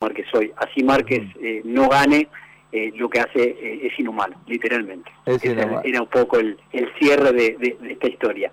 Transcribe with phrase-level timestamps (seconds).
[0.00, 0.50] Márquez hoy.
[0.56, 2.26] Así Márquez eh, no gane,
[2.72, 5.10] eh, lo que hace eh, es inhumano, literalmente.
[5.26, 6.56] Era, un poco el,
[6.98, 8.50] cierre de, esta historia.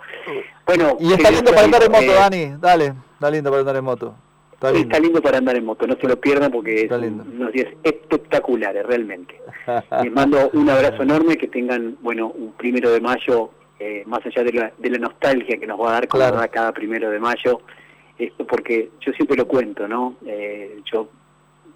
[0.66, 2.54] Bueno, y está lindo para andar en moto, Dani.
[2.60, 4.16] Dale, está lindo para andar en moto.
[4.52, 5.22] Está lindo.
[5.22, 9.40] para andar en moto, no se lo pierdan porque son unos días espectaculares, realmente.
[10.04, 13.52] Les mando un abrazo enorme, que tengan, bueno, un primero de mayo,
[14.06, 17.10] más allá de la, de la nostalgia que nos va a dar como cada primero
[17.10, 17.62] de mayo,
[18.20, 20.18] esto porque yo siempre lo cuento, ¿no?
[20.92, 21.08] yo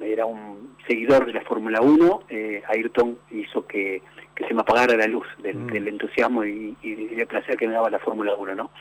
[0.04, 4.02] era un seguidor de la Fórmula 1, eh, Ayrton hizo que,
[4.48, 5.88] se me apagara la luz del, mm.
[5.88, 8.72] entusiasmo y, del placer que me daba la Fórmula 1, ¿no?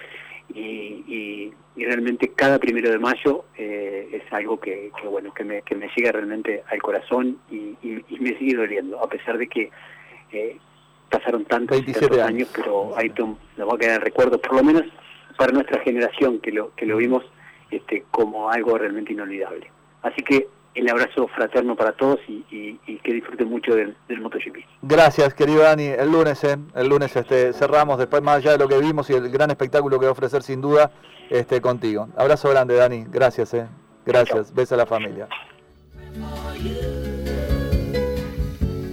[0.54, 5.88] Y, realmente cada primero de mayo eh, es algo que, bueno que me, que me
[5.96, 7.74] llega realmente al corazón y,
[8.18, 9.70] me sigue doliendo, a pesar de que
[10.32, 10.56] eh,
[11.10, 11.78] pasaron tantos,
[12.22, 12.50] años.
[12.54, 14.84] pero Ayrton nos va a quedar en recuerdo, por lo menos
[15.36, 17.24] para nuestra generación que lo, que lo vimos
[17.70, 19.70] este, como algo realmente inolvidable.
[20.02, 22.42] Así que el abrazo fraterno para todos y,
[23.02, 24.58] que disfruten mucho del, del, MotoGP.
[24.82, 25.86] Gracias, querido Dani.
[25.86, 29.14] El lunes, eh, el lunes este, cerramos, después más allá de lo que vimos y
[29.14, 30.92] el gran espectáculo que va a ofrecer sin duda
[31.28, 32.08] este, contigo.
[32.16, 33.04] Abrazo grande, Dani.
[33.08, 33.66] Gracias, eh.
[34.06, 34.54] Gracias.
[34.54, 35.28] Beso a la familia.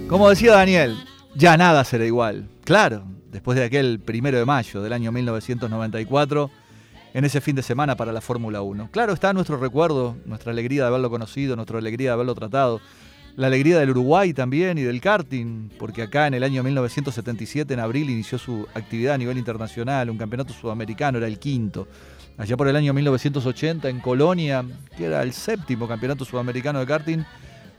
[0.08, 0.96] Como decía Daniel,
[1.34, 2.48] ya nada será igual.
[2.64, 6.50] Claro, después de aquel primero de mayo del año 1994
[7.18, 8.90] en ese fin de semana para la Fórmula 1.
[8.92, 12.80] Claro, está nuestro recuerdo, nuestra alegría de haberlo conocido, nuestra alegría de haberlo tratado,
[13.34, 17.80] la alegría del Uruguay también y del karting, porque acá en el año 1977, en
[17.80, 21.88] abril, inició su actividad a nivel internacional, un campeonato sudamericano, era el quinto.
[22.36, 24.64] Allá por el año 1980, en Colonia,
[24.96, 27.24] que era el séptimo campeonato sudamericano de karting,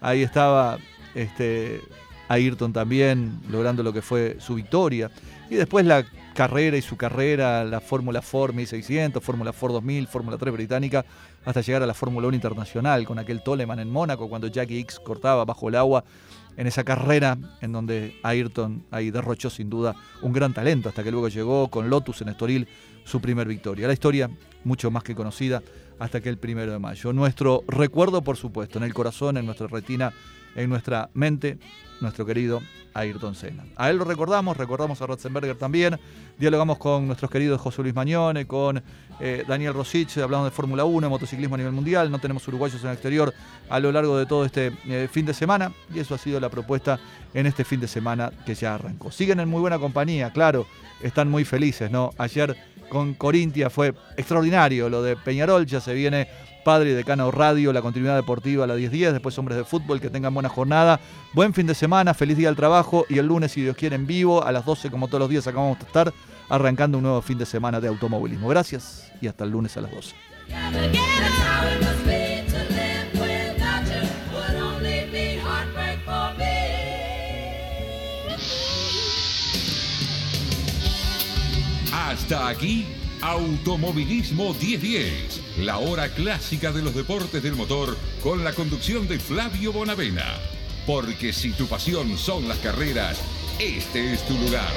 [0.01, 0.79] ahí estaba
[1.15, 1.79] este,
[2.27, 5.09] Ayrton también logrando lo que fue su victoria.
[5.49, 6.03] Y después la
[6.39, 11.03] carrera y su carrera, la Fórmula Ford 1600, Fórmula Ford 2000, Fórmula 3 británica,
[11.43, 15.01] hasta llegar a la Fórmula 1 internacional con aquel Toleman en Mónaco cuando Jackie X
[15.01, 16.05] cortaba bajo el agua
[16.55, 21.11] en esa carrera en donde Ayrton ahí derrochó sin duda un gran talento hasta que
[21.11, 22.69] luego llegó con Lotus en Estoril
[23.03, 23.87] su primer victoria.
[23.87, 24.29] La historia
[24.63, 25.61] mucho más que conocida
[25.99, 27.11] hasta que el primero de mayo.
[27.11, 30.13] Nuestro recuerdo, por supuesto, en el corazón, en nuestra retina,
[30.55, 31.57] en nuestra mente,
[32.01, 32.61] nuestro querido
[32.93, 33.63] Ayrton Senna.
[33.75, 35.99] A él lo recordamos, recordamos a Ratzenberger también,
[36.37, 38.81] dialogamos con nuestros queridos José Luis Mañone, con
[39.19, 42.87] eh, Daniel Rosich, hablamos de Fórmula 1, motociclismo a nivel mundial, no tenemos uruguayos en
[42.87, 43.33] el exterior
[43.69, 46.49] a lo largo de todo este eh, fin de semana y eso ha sido la
[46.49, 46.99] propuesta
[47.33, 49.11] en este fin de semana que ya arrancó.
[49.11, 50.65] Siguen en muy buena compañía, claro,
[51.01, 52.11] están muy felices, ¿no?
[52.17, 52.55] Ayer
[52.89, 56.27] con Corintia fue extraordinario lo de Peñarol, ya se viene
[56.63, 60.09] Padre y Decano Radio, la continuidad deportiva a las 10.10, después Hombres de Fútbol, que
[60.09, 60.99] tengan buena jornada,
[61.33, 64.05] buen fin de semana, feliz día al trabajo y el lunes, si Dios quiere, en
[64.05, 66.13] vivo, a las 12 como todos los días acabamos de estar,
[66.49, 68.47] arrancando un nuevo fin de semana de automovilismo.
[68.47, 70.15] Gracias y hasta el lunes a las 12.
[81.91, 82.85] Hasta aquí,
[83.21, 89.73] Automovilismo 1010 la hora clásica de los deportes del motor con la conducción de Flavio
[89.73, 90.25] Bonavena.
[90.85, 93.19] Porque si tu pasión son las carreras,
[93.59, 94.71] este es tu lugar.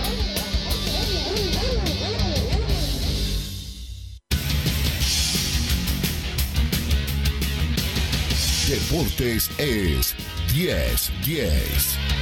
[8.68, 10.14] Deportes es
[10.54, 12.21] 10-10.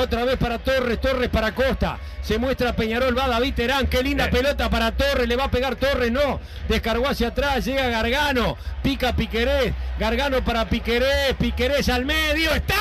[0.00, 1.98] Otra vez para Torres, Torres para Costa.
[2.22, 3.86] Se muestra Peñarol, va David Terán.
[3.86, 5.28] Qué linda pelota para Torres.
[5.28, 6.40] Le va a pegar Torres, no.
[6.68, 8.56] Descargó hacia atrás, llega Gargano.
[8.82, 9.74] Pica Piquerés.
[9.98, 11.34] Gargano para Piquerés.
[11.38, 12.54] Piquerés al medio.
[12.54, 12.76] ¡Está!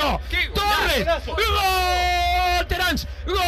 [0.00, 0.18] ¡Gol!
[0.52, 1.06] ¡Torres!
[1.26, 2.66] ¡Gol!
[2.66, 2.96] Terán.
[3.26, 3.38] ¡Gol!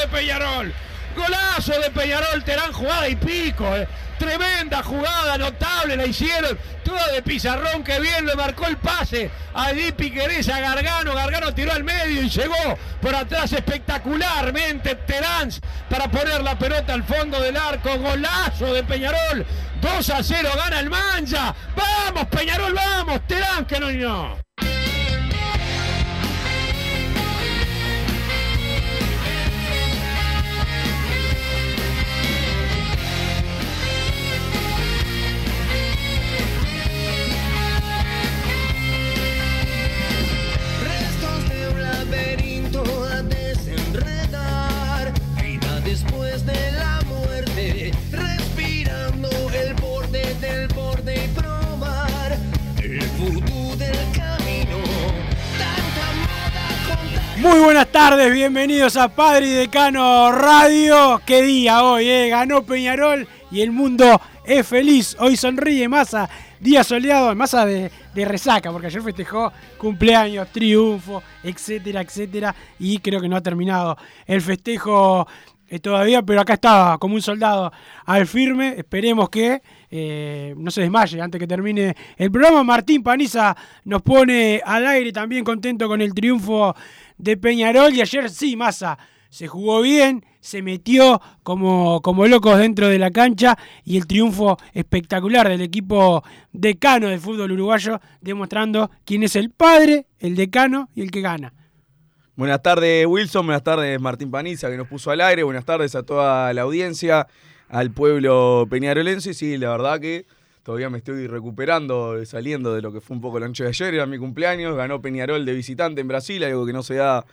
[0.00, 0.72] de Peñarol.
[1.14, 3.64] Golazo de Peñarol, Terán, jugada y pico.
[3.76, 3.86] Eh.
[4.18, 6.58] Tremenda jugada, notable, la hicieron.
[6.84, 9.30] Toda de pizarrón, que bien le marcó el pase.
[9.54, 11.14] A Di Piquerés, a Gargano.
[11.14, 15.50] Gargano tiró al medio y llegó por atrás espectacularmente Terán
[15.90, 17.98] para poner la pelota al fondo del arco.
[17.98, 19.44] Golazo de Peñarol.
[19.80, 21.54] 2 a 0 gana el Mancha.
[21.74, 23.26] Vamos, Peñarol, vamos.
[23.26, 24.45] Terán, que no no.
[57.38, 61.20] Muy buenas tardes, bienvenidos a Padre y Decano Radio.
[61.26, 62.28] Qué día hoy, eh?
[62.30, 65.14] ganó Peñarol y el mundo es feliz.
[65.20, 66.30] Hoy sonríe Massa,
[66.60, 72.54] día soleado, Massa de, de resaca, porque ayer festejó cumpleaños, triunfo, etcétera, etcétera.
[72.78, 75.26] Y creo que no ha terminado el festejo
[75.68, 77.72] eh, todavía, pero acá estaba como un soldado
[78.04, 78.74] al firme.
[78.78, 79.60] Esperemos que
[79.90, 82.62] eh, no se desmaye antes que termine el programa.
[82.62, 86.74] Martín Paniza nos pone al aire también contento con el triunfo
[87.18, 88.98] de Peñarol y ayer sí, Massa,
[89.30, 94.56] se jugó bien, se metió como, como locos dentro de la cancha y el triunfo
[94.72, 96.22] espectacular del equipo
[96.52, 101.52] decano del fútbol uruguayo, demostrando quién es el padre, el decano y el que gana.
[102.36, 106.02] Buenas tardes Wilson, buenas tardes Martín Paniza que nos puso al aire, buenas tardes a
[106.02, 107.26] toda la audiencia,
[107.68, 109.34] al pueblo peñarolense.
[109.34, 110.26] Sí, la verdad que
[110.66, 113.94] todavía me estoy recuperando, saliendo de lo que fue un poco la noche de ayer,
[113.94, 117.24] era mi cumpleaños, ganó Peñarol de visitante en Brasil, algo que no se da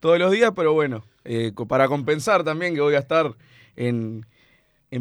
[0.00, 3.34] todos los días, pero bueno, eh, para compensar también que voy a estar
[3.76, 4.24] en,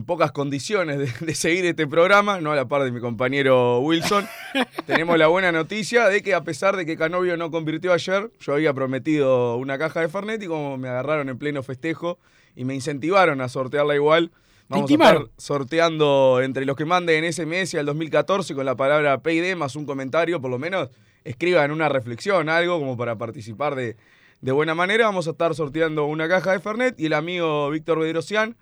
[0.05, 4.27] pocas condiciones de, seguir este programa, no a la par de mi compañero Wilson,
[4.85, 8.53] tenemos la buena noticia de que a pesar de que Canovio no convirtió ayer, yo
[8.53, 12.19] había prometido una caja de Fernet y como me agarraron en pleno festejo
[12.53, 14.33] y me incentivaron a sortearla igual,
[14.69, 19.55] Vamos a estar sorteando entre los que manden SMS al 2014 con la palabra PID
[19.55, 20.89] más un comentario, por lo menos
[21.23, 23.95] escriban una reflexión, algo como para participar de,
[24.41, 25.05] de buena manera.
[25.05, 28.57] Vamos a estar sorteando una caja de Fernet y el amigo Víctor Bedrosian,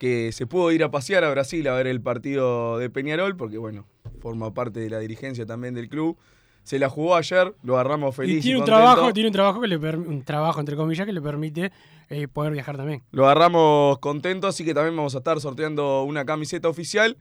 [0.00, 3.58] que se pudo ir a pasear a Brasil a ver el partido de Peñarol, porque
[3.58, 3.86] bueno,
[4.20, 6.18] forma parte de la dirigencia también del club
[6.64, 8.38] se la jugó ayer, lo agarramos feliz.
[8.38, 11.20] Y tiene un trabajo, tiene un trabajo que le un trabajo entre comillas que le
[11.20, 11.70] permite
[12.08, 13.02] eh, poder viajar también.
[13.12, 17.16] Lo agarramos contento, así que también vamos a estar sorteando una camiseta oficial.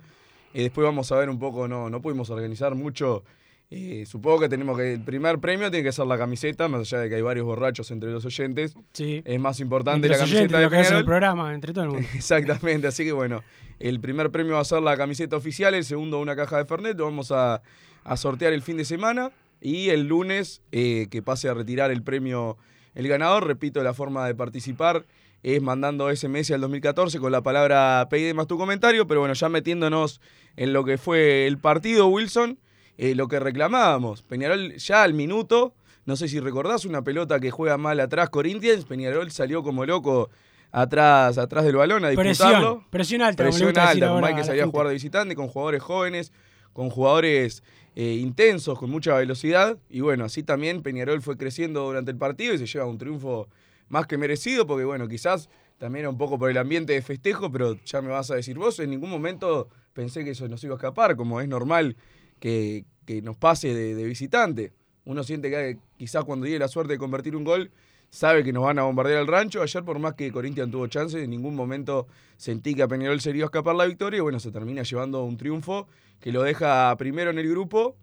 [0.54, 3.24] Y después vamos a ver un poco, no, no pudimos organizar mucho.
[3.70, 4.94] Eh, supongo que tenemos que.
[4.94, 7.90] El primer premio tiene que ser la camiseta, más allá de que hay varios borrachos
[7.92, 8.76] entre los oyentes.
[8.94, 9.24] Sí.
[9.26, 12.08] Es más importante la camiseta de lo que es el programa, entre todo el mundo.
[12.14, 13.44] Exactamente, así que bueno.
[13.80, 16.98] El primer premio va a ser la camiseta oficial, el segundo una caja de Fernet.
[16.98, 17.62] Lo vamos a
[18.04, 22.04] a sortear el fin de semana y el lunes eh, que pase a retirar el
[22.04, 22.58] premio
[22.96, 23.48] el ganador.
[23.48, 25.06] Repito, la forma de participar
[25.44, 29.50] es mandando SMS al 2014 con la palabra PID más tu comentario, pero bueno, ya
[29.50, 30.22] metiéndonos
[30.56, 32.60] en lo que fue el partido, Wilson,
[32.98, 34.24] eh, lo que reclamábamos.
[34.24, 35.74] Peñarol ya al minuto,
[36.06, 40.30] no sé si recordás una pelota que juega mal atrás Corinthians, Peñarol salió como loco
[40.72, 42.86] atrás, atrás del balón a disputarlo.
[42.90, 43.44] Presión, presión alta.
[43.44, 46.32] Presión alta, Mike que salía a jugar de visitante, con jugadores jóvenes,
[46.74, 47.64] con jugadores
[47.96, 49.78] eh, intensos, con mucha velocidad.
[49.90, 53.48] Y bueno, así también Peñarol fue creciendo durante el partido y se lleva un triunfo
[53.90, 57.78] más que merecido, porque bueno, quizás también un poco por el ambiente de festejo, pero
[57.86, 60.78] ya me vas a decir vos, en ningún momento pensé que eso nos iba a
[60.78, 61.96] escapar, como es normal
[62.40, 62.86] que,
[63.22, 64.72] nos pase de, de, visitante.
[65.06, 67.70] Uno siente que quizás cuando llegue la suerte de convertir un gol,
[68.14, 69.62] sabe que nos van a bombardear el rancho.
[69.62, 73.32] Ayer, por más que Corinthians tuvo chance, en ningún momento sentí que a Peñarol se
[73.32, 75.88] iba a escapar la victoria y bueno, se termina llevando un triunfo
[76.24, 77.98] que lo deja primero en el grupo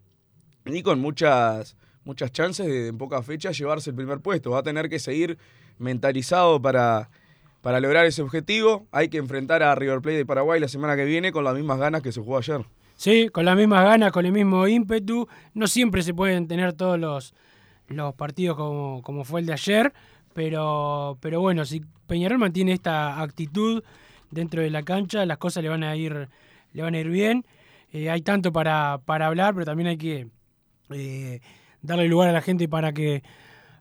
[0.66, 1.74] y con muchas,
[2.04, 4.50] muchas chances de en pocas fechas llevarse el primer puesto.
[4.50, 5.38] Va a tener que seguir
[5.78, 7.08] mentalizado para,
[7.62, 8.86] para lograr ese objetivo.
[8.92, 11.78] Hay que enfrentar a River Plate de Paraguay la semana que viene con las mismas
[11.78, 12.66] ganas que se jugó ayer.
[12.94, 15.26] Sí, con las mismas ganas, con el mismo ímpetu.
[15.54, 17.32] No siempre se pueden tener todos los
[17.88, 19.94] los partidos como, como fue el de ayer,
[20.34, 23.82] pero, pero bueno, si Peñarol mantiene esta actitud
[24.30, 26.28] dentro de la cancha, las cosas le van a ir,
[26.74, 27.46] le van a ir bien.
[27.92, 30.28] Hay tanto para, para hablar, pero también hay que
[31.82, 33.22] darle lugar a la gente para que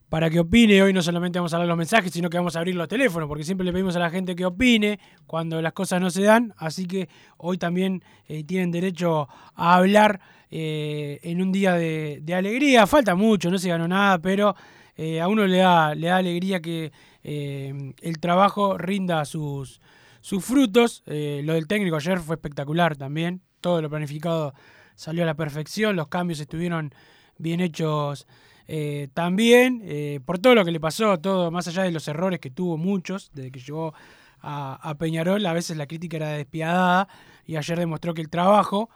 [0.09, 0.81] para que opine.
[0.81, 3.29] Hoy no solamente vamos a hablar los mensajes, sino que vamos a abrir los teléfonos,
[3.29, 6.53] porque siempre le pedimos a la gente que opine cuando las cosas no se dan.
[6.57, 10.19] Así que hoy también eh, tienen derecho a hablar
[10.51, 12.87] eh, en un día de, alegría.
[12.87, 14.55] Falta mucho, no se ganó nada, pero
[14.97, 19.81] eh, a uno le da, le da alegría que el trabajo rinda sus,
[20.21, 21.03] sus frutos.
[21.05, 23.41] lo del técnico ayer fue espectacular también.
[23.61, 24.53] Todo lo planificado
[24.95, 26.93] salió a la perfección, los cambios estuvieron
[27.37, 28.27] bien hechos
[28.67, 32.39] eh, también, eh, por todo lo que le pasó, todo, más allá de los errores
[32.39, 33.95] que tuvo muchos, desde que llegó
[34.41, 37.07] a, Peñarol, a veces la crítica era despiadada
[37.45, 38.89] y ayer demostró que el trabajo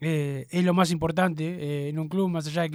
[0.00, 2.70] eh, es lo más importante en un club, más allá de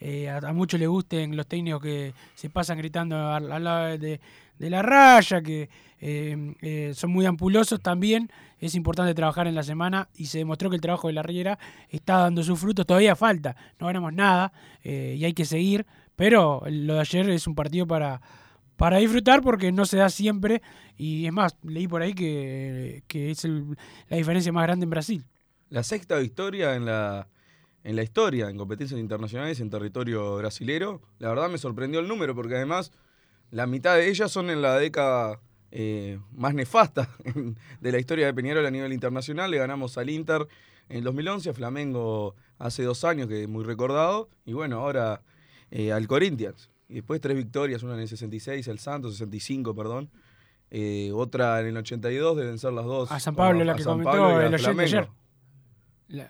[0.00, 4.20] que a, muchos le gusten los técnicos que se pasan gritando al lado de,
[4.62, 8.30] de la raya, que eh, eh, son muy ampulosos, también.
[8.60, 11.58] Es importante trabajar en la semana y se demostró que el trabajo de la Riera
[11.88, 14.52] está dando sus frutos, todavía falta, no ganamos nada
[14.84, 18.22] eh, y hay que seguir, pero lo de ayer es un partido para,
[18.76, 20.62] para disfrutar porque no se da siempre.
[20.96, 23.44] Y es más, leí por ahí que, es
[24.08, 25.24] la diferencia más grande en Brasil.
[25.70, 27.26] La sexta victoria en la,
[27.82, 32.36] en la historia, en competencias internacionales en territorio brasilero, la verdad me sorprendió el número
[32.36, 32.92] porque además
[33.52, 35.38] la mitad de ellas son en la década
[35.70, 37.08] eh, más nefasta
[37.80, 39.50] de la historia de Peñarol a nivel internacional.
[39.50, 40.48] Le ganamos al Inter
[40.88, 45.20] en el 2011, a Flamengo hace dos años, que es muy recordado, y bueno, ahora
[45.70, 46.70] eh, al Corinthians.
[46.88, 50.10] Y después tres victorias, una en el 66, el Santos, 65, perdón.
[50.70, 53.12] Eh, otra en el 82, deben ser las dos.
[53.12, 55.08] A San Pablo, la que comentó el oyente ayer.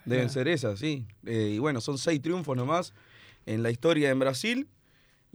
[0.05, 1.07] deben ser esas, sí.
[1.25, 2.95] y bueno, son seis triunfos nomás
[3.47, 4.69] en la historia en Brasil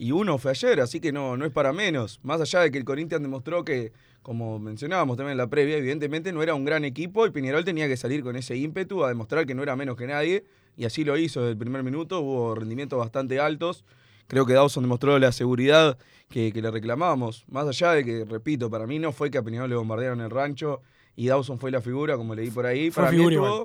[0.00, 2.20] y uno fue ayer, así que no, no es para menos.
[2.22, 6.32] Más allá de que el Corinthians demostró que, como mencionábamos también en la previa, evidentemente
[6.32, 9.44] no era un gran equipo y Piñerol tenía que salir con ese ímpetu a demostrar
[9.44, 10.44] que no era menos que nadie,
[10.76, 13.84] y así lo hizo desde el primer minuto, hubo rendimientos bastante altos.
[14.28, 17.44] Creo que Dawson demostró la seguridad que, le reclamábamos.
[17.48, 20.30] Más allá de que, repito, para mí no fue que a Peñarol le bombardearon el
[20.30, 20.80] rancho
[21.16, 22.92] y Dawson fue la figura, como leí por ahí.
[22.92, 23.02] Fue,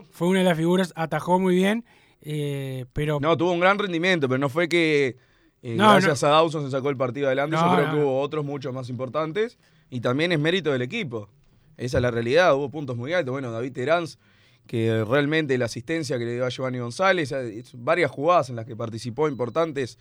[0.10, 1.86] fue una de las figuras, atajó muy bien,
[2.22, 3.20] eh, pero...
[3.20, 5.18] No, tuvo un gran rendimiento, pero no fue que
[5.64, 7.56] gracias a Dawson se sacó el partido adelante.
[7.56, 9.58] Yo creo que hubo otros muchos más importantes.
[9.90, 11.30] Y también es mérito del equipo.
[11.78, 12.56] Esa es la realidad.
[12.56, 13.32] Hubo puntos muy altos.
[13.32, 14.06] Bueno, David Terán,
[14.68, 17.34] que realmente la asistencia que le dio a Giovanni González,
[17.76, 20.00] varias jugadas en las que participó importantes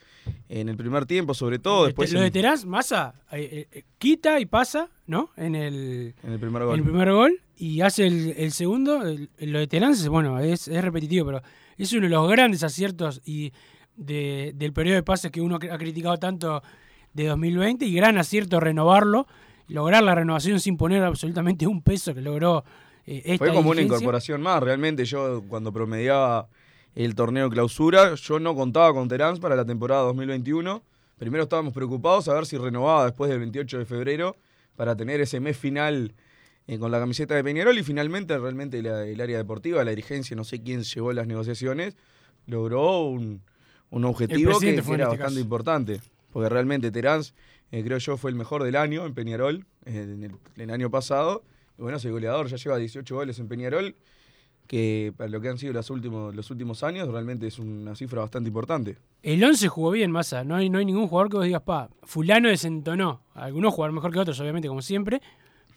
[0.49, 1.87] en el primer tiempo, sobre todo.
[1.87, 5.31] Después lo de Terán, Massa, eh, eh, quita y pasa, ¿no?
[5.37, 6.79] En el, en el primer gol.
[6.79, 9.03] el primer gol y hace el, segundo.
[9.39, 11.43] lo de Terán, bueno, es, es repetitivo, pero
[11.77, 13.53] es uno de los grandes aciertos y
[13.97, 16.63] del periodo de pases que uno ha criticado tanto
[17.13, 19.27] de 2020 y gran acierto renovarlo,
[19.69, 22.65] lograr la renovación sin poner absolutamente un peso que logró
[23.07, 25.05] eh, esta Fue como una incorporación más, realmente.
[25.05, 26.49] Yo cuando promediaba
[26.95, 30.83] el torneo clausura, yo no contaba con Terán para la temporada 2021.
[31.19, 34.37] Primero estábamos preocupados a ver si renovaba después del 28 de febrero
[34.77, 36.15] para tener ese mes final
[36.67, 37.79] eh, con la camiseta de Peñarol.
[37.79, 41.97] Y finalmente realmente el área deportiva, la dirigencia, no sé quién llevó las negociaciones,
[42.47, 43.43] logró un,
[43.93, 46.01] un objetivo que, era este bastante importante.
[46.33, 47.23] Porque realmente Terán,
[47.71, 51.45] eh, creo yo, fue el mejor del año en Peñarol, eh, en, el, año pasado.
[51.79, 53.95] Y bueno, ese goleador ya lleva 18 goles en Peñarol,
[54.67, 58.23] que para lo que han sido los últimos, los últimos años, realmente es una cifra
[58.23, 58.97] bastante importante.
[59.23, 60.43] El 11 jugó bien, Massa.
[60.43, 63.21] No hay, no hay ningún jugador que vos digas, pa, fulano desentonó.
[63.35, 65.21] Algunos jugaron mejor que otros, obviamente, como siempre,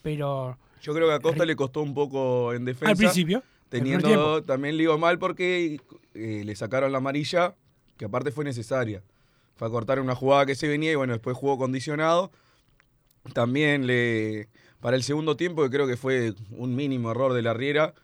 [0.01, 0.57] pero...
[0.81, 2.91] Yo creo que a Costa le costó un poco en defensa.
[2.91, 3.43] Al principio.
[3.67, 5.81] Teniendo, también le iba mal porque
[6.13, 7.55] eh, le sacaron la amarilla
[7.97, 9.03] que aparte fue necesaria.
[9.55, 12.31] Fue a cortar una jugada que se venía y bueno, después jugó condicionado.
[13.33, 14.49] También le
[14.85, 17.95] para el segundo tiempo, que creo que fue un mínimo error de la Riera,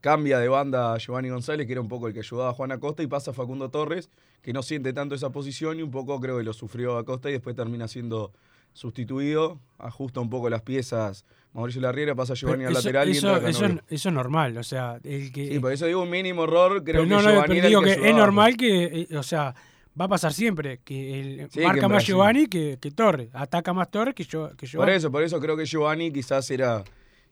[0.00, 2.72] cambia de banda a Giovanni González, que era un poco el que ayudaba a Juan
[2.72, 4.10] Acosta, y pasa a Facundo Torres,
[4.42, 7.34] que no siente tanto esa posición y un poco creo que lo sufrió Acosta y
[7.34, 8.32] después termina siendo
[8.72, 11.24] sustituido, ajusta un poco las piezas.
[11.52, 14.98] Mauricio Larriera pasa a Giovanni al lateral eso, y eso, eso, es normal, o sea,
[15.02, 17.80] el que Sí, por eso digo un mínimo error, creo que no, no, pero digo
[17.80, 19.54] que, es normal que eh, o sea,
[19.98, 24.14] va a pasar siempre que el, marca más Giovanni que, que Torres, ataca más Torres
[24.14, 24.90] que, yo, que Giovanni.
[24.90, 26.84] Por eso, por eso creo que Giovanni quizás era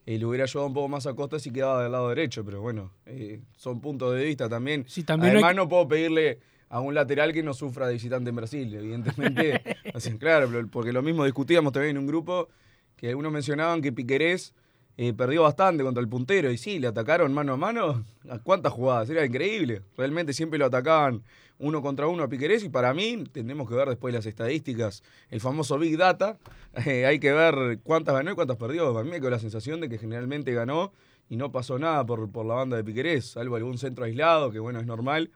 [0.05, 2.61] eh, le hubiera ayudado un poco más a Costa si quedaba del lado derecho, pero
[2.61, 4.85] bueno, eh, son puntos de vista también.
[4.87, 8.35] Sí, también Además no puedo pedirle a un lateral que no sufra de visitante en
[8.35, 9.61] Brasil, evidentemente.
[9.93, 12.47] así, claro, porque lo mismo discutíamos también en un grupo
[12.95, 14.53] que algunos mencionaban que Piquerés
[14.97, 18.05] eh, perdió bastante contra el puntero y sí, le atacaron mano a mano.
[18.29, 19.09] ¿A cuántas jugadas?
[19.09, 19.81] Era increíble.
[19.97, 21.23] Realmente siempre lo atacaban
[21.57, 25.39] uno contra uno a Piquerés y para mí, tendremos que ver después las estadísticas, el
[25.39, 26.37] famoso Big Data,
[26.85, 28.97] eh, hay que ver cuántas ganó y cuántas perdió.
[28.97, 30.91] A mí me quedó la sensación de que generalmente ganó
[31.29, 34.59] y no pasó nada por, por la banda de Piquerés, salvo algún centro aislado, que
[34.59, 35.31] bueno, es normal.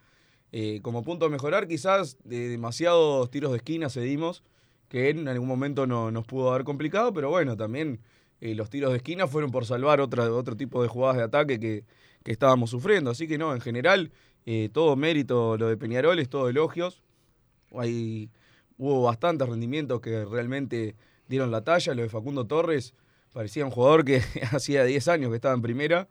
[0.52, 4.44] Eh, como punto a mejorar, quizás de demasiados tiros de esquina cedimos,
[4.88, 8.00] que en algún momento no, nos pudo haber complicado, pero bueno, también
[8.42, 11.84] eh, los tiros de esquina fueron por salvar otro tipo de jugadas de ataque que,
[12.24, 13.12] que estábamos sufriendo.
[13.12, 14.12] Así que no, en general,
[14.46, 17.02] eh, todo mérito lo de Peñarol, es todo elogios.
[17.76, 18.32] Hay,
[18.78, 20.96] hubo bastantes rendimientos que realmente
[21.28, 21.94] dieron la talla.
[21.94, 22.94] Lo de Facundo Torres
[23.34, 26.08] parecía un jugador que hacía 10 años que estaba en primera.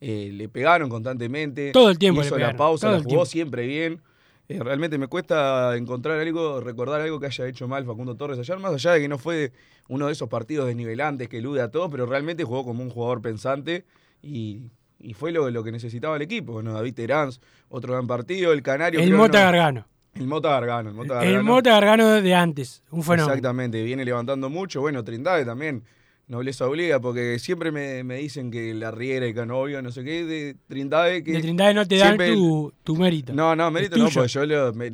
[0.00, 1.72] Eh, le pegaron constantemente.
[1.72, 3.26] Todo el tiempo Hizo le la pegaron, pausa, la el jugó tiempo.
[3.26, 4.00] siempre bien.
[4.48, 8.58] Eh, realmente me cuesta encontrar algo, recordar algo que haya hecho mal Facundo Torres ayer,
[8.58, 9.52] más allá de que no fue
[9.88, 13.20] uno de esos partidos desnivelantes que elude a todos, pero realmente jugó como un jugador
[13.22, 13.84] pensante
[14.22, 16.54] y, y fue lo, lo que necesitaba el equipo.
[16.54, 17.30] Bueno, David Terán,
[17.68, 18.98] otro gran partido, el Canario.
[19.00, 19.86] El Mota no- Gargano.
[20.14, 20.88] El Mota Gargano.
[20.90, 21.42] El Mota El Gargano.
[21.44, 22.82] Mota Gargano de antes.
[22.90, 23.28] Un fenómeno.
[23.28, 24.80] Exactamente, viene levantando mucho.
[24.80, 25.84] Bueno, Trindade también,
[26.30, 30.24] nobleza obliga, porque siempre me, me dicen que la Riera y Canovio, no sé qué,
[30.24, 31.22] de Trindade.
[31.24, 33.34] Que De Trindade no te dan tu, tu mérito.
[33.34, 34.92] No, no, mérito no, porque yo lo, me-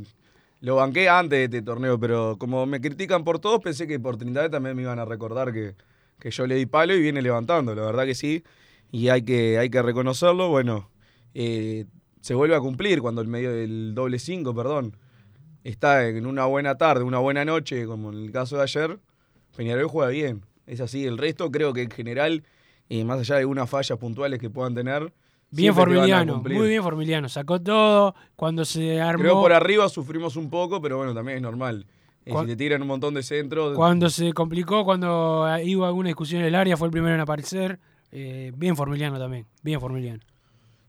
[0.62, 4.16] lo banqué antes de este torneo, pero como me critican por todos, pensé que por
[4.16, 5.74] Trindade también me iban a recordar que,
[6.18, 8.42] que yo le di palo y viene levantando, la verdad que sí,
[8.90, 10.48] y hay que, hay que reconocerlo.
[10.48, 10.90] Bueno,
[11.34, 11.84] eh,
[12.22, 14.96] se vuelve a cumplir cuando el medio del doble 5, perdón,
[15.64, 18.98] está en una buena tarde, una buena noche, como en el caso de ayer,
[19.54, 20.42] Peñarol juega bien.
[20.66, 22.44] Es así, el resto creo que en general,
[22.88, 25.12] eh, más allá de algunas fallas puntuales que puedan tener,
[25.50, 27.28] Bien a Formiliano, muy bien Formiliano.
[27.28, 29.22] Sacó todo cuando se armó.
[29.22, 31.86] Creo por arriba sufrimos un poco, pero bueno, también es normal.
[32.24, 33.76] Eh, si te tiran un montón de centros.
[33.76, 37.78] Cuando se complicó, cuando hubo alguna discusión en el área, fue el primero en aparecer.
[38.10, 40.20] Eh, bien Formiliano también, bien Formiliano.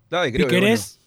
[0.09, 0.99] Dale, creo que, Piquerés,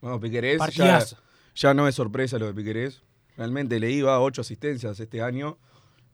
[0.00, 1.16] bueno, bueno, Piquerés
[1.54, 3.02] ya, no es sorpresa lo de Piquerés.
[3.36, 5.58] Realmente le iba ocho asistencias este año.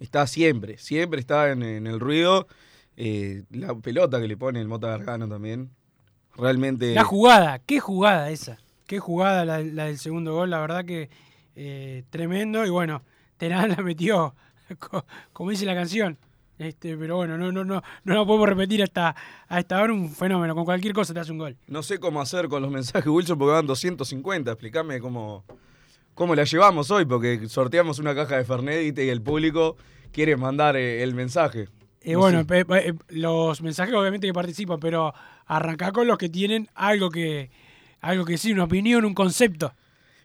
[0.00, 2.48] Está siempre, siempre está en, en el ruido.
[2.96, 5.70] Eh, la pelota que le pone el Mota Gargano también.
[6.36, 6.94] Realmente.
[6.94, 8.58] La jugada, qué jugada esa.
[8.86, 11.08] Qué jugada la, la del segundo gol, la verdad que
[11.54, 12.66] eh, tremendo.
[12.66, 13.02] Y bueno,
[13.36, 14.34] Terán la metió,
[14.78, 16.18] co- como dice la canción.
[16.58, 19.16] Este, pero bueno, no, no, no, no lo podemos repetir hasta,
[19.48, 20.54] hasta ahora un fenómeno.
[20.54, 21.56] Con cualquier cosa te hace un gol.
[21.68, 24.50] No sé cómo hacer con los mensajes, Wilson, porque van 250.
[24.50, 25.44] Explícame cómo,
[26.20, 29.78] cómo la llevamos hoy, porque sorteamos una caja de Fernet y el público
[30.12, 31.68] quiere mandar eh, el mensaje.
[32.02, 35.14] Eh, No bueno, pe- pe- eh, los mensajes obviamente que participan, pero
[35.46, 37.50] arrancá con los que tienen algo que,
[38.02, 39.72] algo que decir, una opinión, un concepto.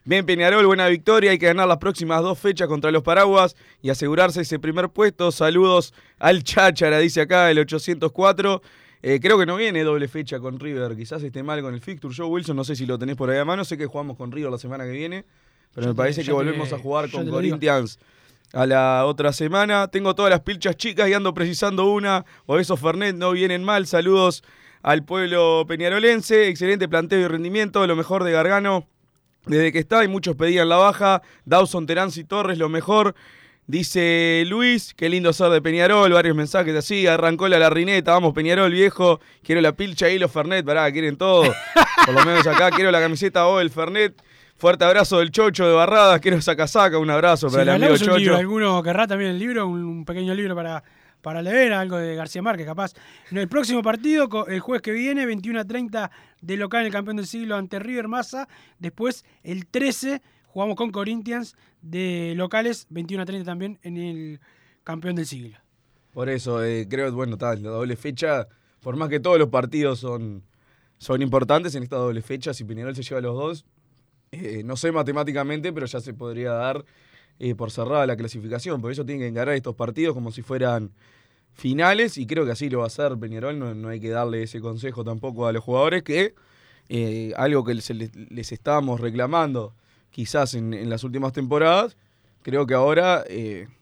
[0.04, 1.32] Bien, Peñarol, buena victoria.
[1.32, 5.32] Hay que ganar las próximas dos fechas contra los Paraguas y asegurarse ese primer puesto.
[5.32, 8.62] Saludos al Cháchara, dice acá el 804.
[9.02, 10.98] Eh, creo que no viene doble fecha con River.
[10.98, 12.14] Quizás esté mal con el fixture.
[12.14, 13.64] Yo, Wilson, no sé si lo tenés por ahí a mano.
[13.64, 15.24] Sé que jugamos con River la semana que viene.
[15.76, 17.30] Pero Yo me te- parece que te- volvemos a jugar con.
[17.30, 18.00] Corinthians
[18.54, 19.88] a la otra semana.
[19.90, 22.26] Tengo todas las pilchas chicas y ando precisando una.
[22.48, 23.86] O esos Fernet no vienen mal.
[23.86, 24.44] Saludos
[24.82, 26.48] al pueblo peñarolense.
[26.48, 27.86] Excelente planteo y rendimiento.
[27.86, 28.88] Lo mejor de Gargano
[29.46, 31.22] desde que está y muchos pedían la baja.
[31.44, 33.14] Dawson, Teranzi Torres, lo mejor.
[33.68, 38.72] Dice Luis, qué lindo ser de Peñarol, varios mensajes así, arrancó la larrineta, vamos Peñarol
[38.72, 41.52] viejo, quiero la pilcha y los Fernet, pará, quieren todo,
[42.06, 44.22] por lo menos acá, quiero la camiseta o el Fernet,
[44.66, 48.00] fuerte abrazo del Chocho de Barradas, quiero esa casaca, un abrazo para el amigo un
[48.00, 48.36] libro, Chocho.
[48.36, 49.68] ¿Alguno querrá también el libro?
[49.68, 50.84] Un, un pequeño libro para,
[51.22, 52.94] para leer, algo de García Márquez, capaz.
[53.30, 56.10] En el próximo partido, el jueves que viene, 21 a 30
[56.42, 58.48] de local en el campeón del siglo ante River Massa.
[58.80, 64.40] Después, el 13, jugamos con Corinthians de locales, 21 a 30 también en el
[64.84, 65.60] campeón del siglo.
[66.12, 68.48] Por eso, eh, creo, bueno, tal, la doble fecha,
[68.80, 70.42] por más que todos los partidos son,
[70.98, 73.66] son importantes en esta doble fecha, si Peñarol se lleva los dos,
[74.42, 76.86] eh, no sé matemáticamente, pero ya se podría dar
[77.40, 78.82] eh, por cerrada la clasificación.
[78.82, 80.92] Por eso tienen que encarar estos partidos como si fueran
[81.54, 83.58] finales, y creo que así lo va a hacer Peñarol.
[83.58, 86.36] No, no hay que darle ese consejo tampoco a los jugadores, que
[86.90, 89.74] eh, algo que les, les estábamos reclamando
[90.12, 91.98] quizás en, en las últimas temporadas,
[92.42, 93.24] creo que ahora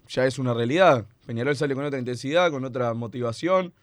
[0.07, 1.05] ya es una realidad.
[1.25, 3.73] Peñarol sale con otra intensidad, con otra motivación,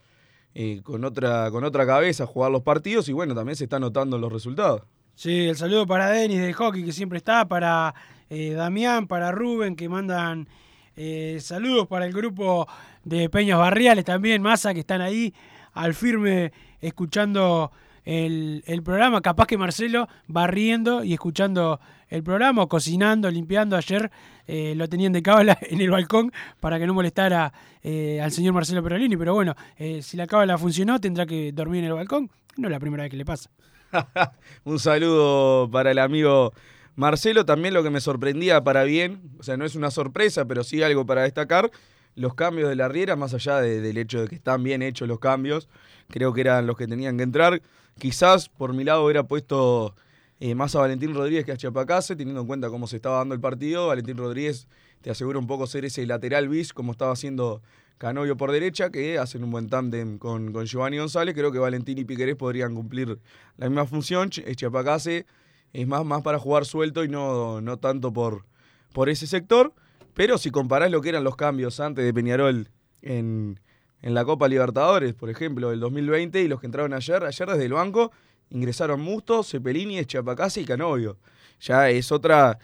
[0.82, 4.18] con, otra, con otra cabeza a jugar los partidos, y bueno, también se están notando
[4.18, 4.82] los resultados.
[5.20, 7.94] Sí, el saludo para Denis del hockey que siempre está, para
[8.30, 10.48] eh, Damián, para Rubén que mandan
[10.96, 12.66] eh, saludos para el grupo
[13.04, 15.34] de Peñas Barriales también, Massa que están ahí
[15.74, 17.70] al firme escuchando
[18.02, 19.20] el, programa.
[19.20, 23.76] Capaz que Marcelo barriendo y escuchando el programa, cocinando, limpiando.
[23.76, 24.10] Ayer
[24.46, 27.52] eh, lo tenían de cábala en el balcón para que no molestara
[27.82, 31.80] eh, al señor Marcelo Perolini, pero bueno, eh, si la cábala funcionó tendrá que dormir
[31.80, 32.30] en el balcón.
[32.56, 33.50] No es la primera vez que le pasa.
[34.64, 36.52] Un saludo para el amigo
[36.96, 37.44] Marcelo.
[37.44, 40.82] También lo que me sorprendía para bien, o sea, no es una sorpresa, pero sí
[40.82, 41.70] algo para destacar,
[42.14, 45.20] los cambios de la Riera, más allá del hecho de que están bien hechos los
[45.20, 45.68] cambios,
[46.08, 47.62] creo que eran los que tenían que entrar.
[47.98, 49.94] Quizás por mi lado hubiera puesto
[50.40, 53.34] eh, más a Valentín Rodríguez que a Chiapacase, teniendo en cuenta cómo se estaba dando
[53.34, 53.88] el partido.
[53.88, 54.66] Valentín Rodríguez
[55.02, 57.62] te asegura un poco ser ese lateral bis, como estaba haciendo
[58.00, 61.34] Canovio por derecha, que hacen un buen tándem con, con Giovanni González.
[61.34, 63.18] Creo que Valentín y Piquerés podrían cumplir
[63.58, 64.30] la misma función.
[64.30, 65.26] Chiapacase
[65.74, 68.46] es más, más para jugar suelto y no, no tanto por,
[68.94, 69.74] por ese sector.
[70.14, 72.70] Pero si comparás lo que eran los cambios antes de Peñarol
[73.02, 73.60] en,
[74.00, 77.74] la Copa Libertadores, por ejemplo, del 2020, y los que entraron ayer, ayer desde el
[77.74, 78.12] banco
[78.48, 81.18] ingresaron Musto, Cepelini, Chapacase y Canovio.
[81.60, 82.58] Ya es otra,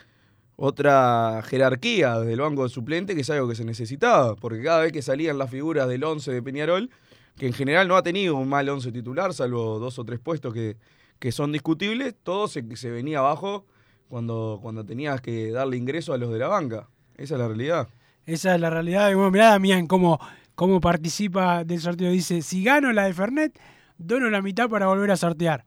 [0.57, 4.81] otra jerarquía desde el banco de suplente que es algo que se necesitaba, porque cada
[4.81, 6.91] vez que salían las figuras del 11 de Peñarol,
[7.37, 10.55] que en general no ha tenido un mal 11 titular, salvo dos o tres puestos
[10.55, 10.77] que,
[11.19, 13.67] que son discutibles, todo se, se venía abajo
[14.09, 16.89] cuando, cuando tenías que darle ingreso a los de la banca.
[17.17, 17.89] Esa es la realidad.
[18.25, 19.11] Esa es la realidad.
[19.11, 20.19] Y bueno, mirá, Damián, cómo,
[20.55, 22.11] cómo participa del sorteo.
[22.11, 23.59] Dice, si gano la de Fernet,
[23.99, 25.65] dono la mitad para volver a sortear.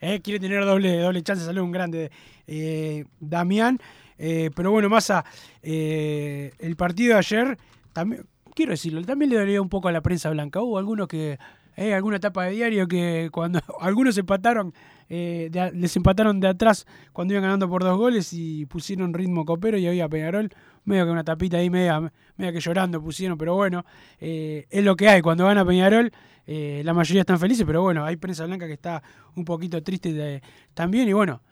[0.00, 2.10] Eh, quiere tener doble, doble chance, salió un grande
[2.46, 3.78] eh, Damián.
[4.18, 5.24] Eh, pero bueno, Massa,
[5.62, 7.58] el partido de ayer,
[7.92, 10.60] también, quiero decirlo, también le dolía un poco a la prensa blanca.
[10.60, 11.38] Hubo algunos que,
[11.76, 14.72] alguna etapa de diario que cuando algunos empataron
[15.14, 19.76] eh, les empataron de atrás cuando iban ganando por dos goles y pusieron ritmo copero
[19.76, 20.48] y había Peñarol,
[20.86, 22.00] medio que una tapita ahí, media,
[22.38, 23.84] media que llorando pusieron, pero bueno,
[24.20, 25.20] eh, es lo que hay.
[25.20, 26.10] Cuando gana Peñarol,
[26.46, 29.02] eh, la mayoría están felices, pero bueno, hay prensa blanca que está
[29.36, 30.40] un poquito triste
[30.72, 31.42] también y bueno.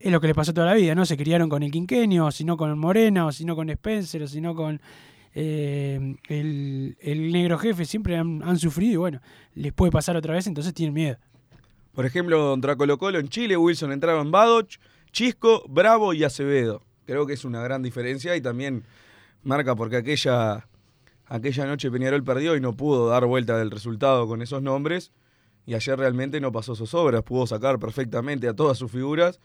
[0.00, 1.04] Es lo que les pasó toda la vida, ¿no?
[1.04, 4.22] Se criaron con el Quinquenio, o si no con Morena, o si no con Spencer,
[4.22, 4.80] o si no con
[5.34, 6.96] el,
[7.32, 9.20] negro jefe, siempre han, sufrido y bueno,
[9.54, 11.16] les puede pasar otra vez, entonces tienen miedo.
[11.92, 14.78] Por ejemplo, contra Colo Colo en Chile, Wilson entraron Badoch,
[15.12, 16.82] Chisco, Bravo y Acevedo.
[17.04, 18.84] Creo que es una gran diferencia y también
[19.42, 20.66] marca porque aquella,
[21.26, 25.12] aquella noche Peñarol perdió y no pudo dar vuelta del resultado con esos nombres.
[25.66, 29.40] Y ayer realmente no pasó sus obras, pudo sacar perfectamente a todas sus figuras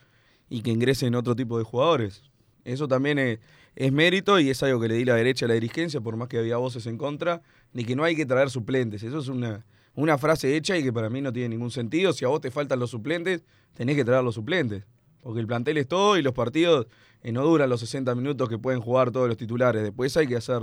[0.48, 2.22] y que ingresen otro tipo de jugadores.
[2.64, 3.38] Eso también es,
[3.74, 6.28] es, mérito y es algo que le di la derecha a la dirigencia, por más
[6.28, 9.02] que había voces en contra, ni que no hay que traer suplentes.
[9.02, 12.12] Eso es una, una frase hecha y que para mí no tiene ningún sentido.
[12.12, 13.42] Si a vos te faltan los suplentes,
[13.74, 14.84] tenés que traer los suplentes.
[15.22, 16.86] Porque el plantel es todo y los partidos
[17.22, 19.82] eh, no duran los 60 minutos que pueden jugar todos los titulares.
[19.82, 20.62] Después hay que hacer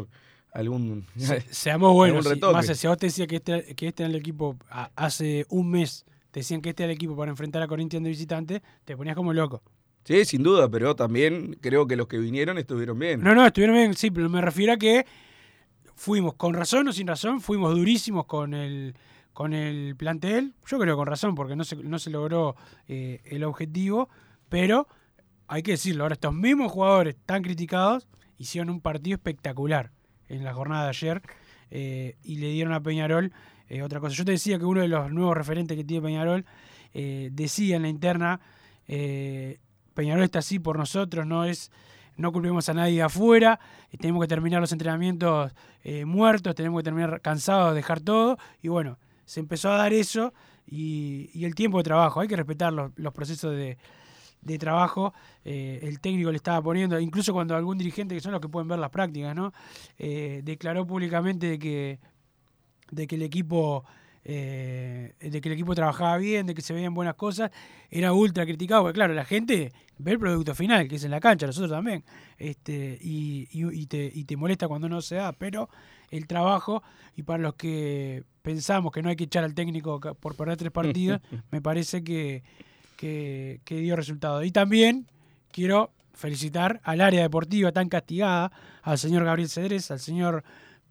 [0.53, 1.05] algún.
[1.49, 2.25] seamos buenos.
[2.25, 4.55] Si, más si a vos te decía que este, que este era el equipo
[4.95, 8.09] hace un mes, te decían que este era el equipo para enfrentar a Corinthians de
[8.09, 9.61] visitante, te ponías como loco.
[10.03, 13.21] Sí, sin duda, pero también creo que los que vinieron estuvieron bien.
[13.21, 15.05] No, no, estuvieron bien, sí, pero me refiero a que
[15.95, 18.95] fuimos con razón o sin razón, fuimos durísimos con el
[19.31, 22.55] con el plantel, yo creo con razón, porque no se, no se logró
[22.87, 24.09] eh, el objetivo,
[24.49, 24.87] pero
[25.47, 29.91] hay que decirlo, ahora estos mismos jugadores tan criticados hicieron un partido espectacular
[30.29, 31.21] en la jornada de ayer
[31.69, 33.31] eh, y le dieron a Peñarol
[33.77, 34.15] eh, otra cosa.
[34.15, 36.45] Yo te decía que uno de los nuevos referentes que tiene Peñarol
[36.93, 38.39] decía en la interna,
[38.85, 41.71] Peñarol está así por nosotros, no es
[42.17, 43.59] no culpemos a nadie afuera,
[43.99, 45.51] tenemos que terminar los entrenamientos
[46.05, 50.33] muertos, tenemos que terminar cansados de dejar todo y bueno, se empezó a dar eso
[50.67, 52.19] y, el tiempo de trabajo.
[52.19, 53.77] Hay que respetar los, procesos de,
[54.57, 55.13] trabajo.
[55.45, 58.67] Eh, el técnico le estaba poniendo, incluso cuando algún dirigente, que son los que pueden
[58.67, 59.53] ver las prácticas, ¿no?
[59.97, 61.99] Eh, declaró públicamente de que,
[62.91, 63.85] de que el equipo...
[64.25, 67.51] Eh, de que el equipo trabajaba bien, de que se veían buenas cosas,
[67.89, 71.19] era ultra criticado, porque claro, la gente ve el producto final, que es en la
[71.19, 72.05] cancha, nosotros también,
[72.37, 75.67] este, y, y, te, y te molesta cuando no se da, pero
[76.09, 76.83] el trabajo
[77.15, 80.71] y para los que pensamos que no hay que echar al técnico por perder tres
[80.71, 82.43] partidos, me parece que,
[82.97, 84.43] que, dio resultado.
[84.43, 85.07] Y también
[85.51, 90.43] quiero felicitar al área deportiva tan castigada, al señor Gabriel Cedrés, al señor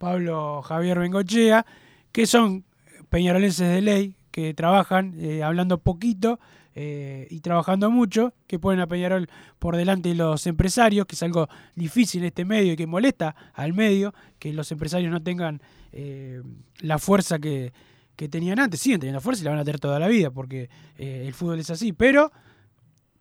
[0.02, 1.64] Pablo Javier Bengochea,
[2.10, 2.64] que son
[3.08, 6.40] peñarolenses de ley, que trabajan eh, hablando poquito
[6.74, 9.28] eh, y trabajando mucho, que ponen a Peñarol
[9.60, 13.36] por delante de los empresarios, que es algo difícil en este medio y que molesta
[13.54, 15.62] al medio, que los empresarios no tengan
[15.92, 16.42] eh,
[16.80, 17.72] la fuerza que,
[18.30, 18.80] tenían antes.
[18.80, 21.70] Siguen teniendo fuerza y la van a tener toda la vida, porque el fútbol es
[21.70, 22.30] así, pero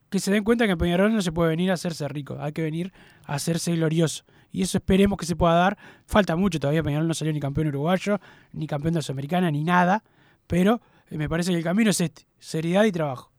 [0.09, 2.51] que se den cuenta que en Peñarol no se puede venir a hacerse rico, hay
[2.53, 2.91] que venir
[3.25, 4.25] a hacerse glorioso.
[4.51, 5.77] Y eso esperemos que se pueda dar.
[6.05, 8.19] Falta mucho todavía, Peñarol no salió ni campeón uruguayo,
[8.53, 10.03] ni campeón de Sudamericana, ni nada,
[10.47, 13.31] pero me parece que el camino es este, seriedad y trabajo.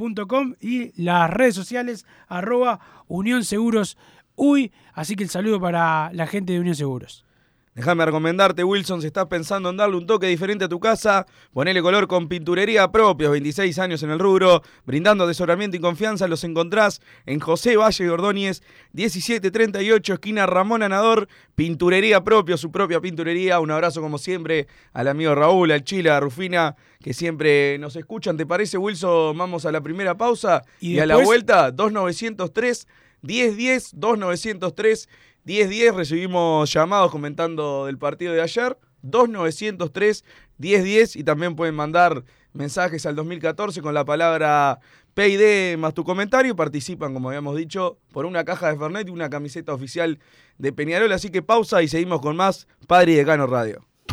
[0.00, 3.96] Uy y las redes sociales arroba Unión Seguros
[4.36, 4.72] Uy.
[4.94, 7.26] Así que el saludo para la gente de Unión Seguros.
[7.72, 11.80] Déjame recomendarte, Wilson, si estás pensando en darle un toque diferente a tu casa, ponele
[11.80, 17.00] color con pinturería propios, 26 años en el rubro, brindando asesoramiento y confianza, los encontrás
[17.26, 23.60] en José Valle de Ordóñez, 1738, esquina Ramón Anador, pinturería propio, su propia pinturería.
[23.60, 28.36] Un abrazo como siempre al amigo Raúl, al Chile, a Rufina, que siempre nos escuchan.
[28.36, 29.38] ¿Te parece, Wilson?
[29.38, 32.88] Vamos a la primera pausa y, a la vuelta, 2903
[33.22, 35.08] 1010, 2903
[35.44, 38.76] 1010 recibimos llamados comentando del partido de ayer.
[39.02, 40.24] 2903
[40.58, 42.22] 1010 y también pueden mandar
[42.52, 44.80] mensajes al 2014 con la palabra
[45.14, 46.54] PID más tu comentario.
[46.54, 50.18] Participan, como habíamos dicho, por una caja de Fernet y una camiseta oficial
[50.58, 51.12] de Peñarol.
[51.12, 53.89] Así que pausa y seguimos con más Padre y Decano Radio.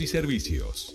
[0.00, 0.94] y servicios.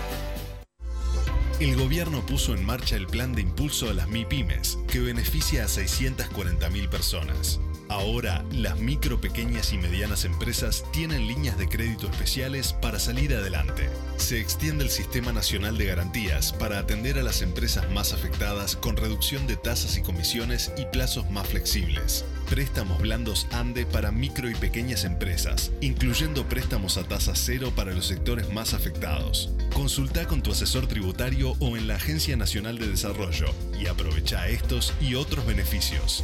[1.61, 5.67] El gobierno puso en marcha el plan de impulso a las MIPIMES, que beneficia a
[5.67, 7.59] 640.000 personas.
[7.91, 13.89] Ahora, las micro, pequeñas y medianas empresas tienen líneas de crédito especiales para salir adelante.
[14.15, 18.95] Se extiende el Sistema Nacional de Garantías para atender a las empresas más afectadas con
[18.95, 22.23] reducción de tasas y comisiones y plazos más flexibles.
[22.49, 28.05] Préstamos Blandos Ande para micro y pequeñas empresas, incluyendo préstamos a tasa cero para los
[28.05, 29.49] sectores más afectados.
[29.73, 34.93] Consulta con tu asesor tributario o en la Agencia Nacional de Desarrollo y aprovecha estos
[35.01, 36.23] y otros beneficios.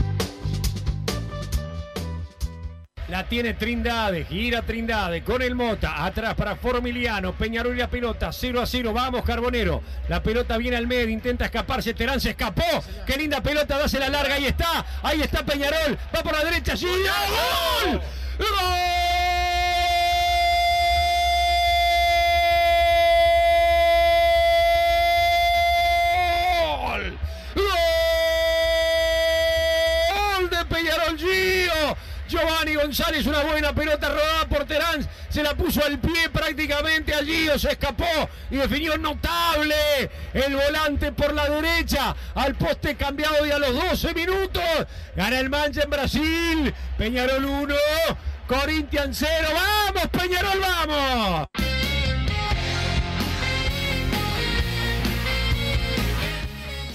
[3.11, 8.31] La tiene Trindade, gira Trindade con el Mota, atrás para Formiliano, Peñarol y la pelota,
[8.31, 12.63] 0 a 0, vamos Carbonero, la pelota viene al medio, intenta escaparse, Terán se escapó,
[13.05, 16.77] qué linda pelota, dase la larga, ahí está, ahí está Peñarol, va por la derecha,
[16.77, 18.01] sí, ¡gol!
[18.39, 19.01] ¡Gol!
[32.31, 37.49] Giovanni González, una buena pelota rodada por Terán, se la puso al pie prácticamente allí,
[37.49, 38.05] o se escapó
[38.49, 39.75] y definió notable
[40.33, 44.63] el volante por la derecha, al poste cambiado y a los 12 minutos,
[45.13, 47.75] gana el Mancha en Brasil, Peñarol 1,
[48.47, 51.47] Corinthians 0, vamos Peñarol, vamos.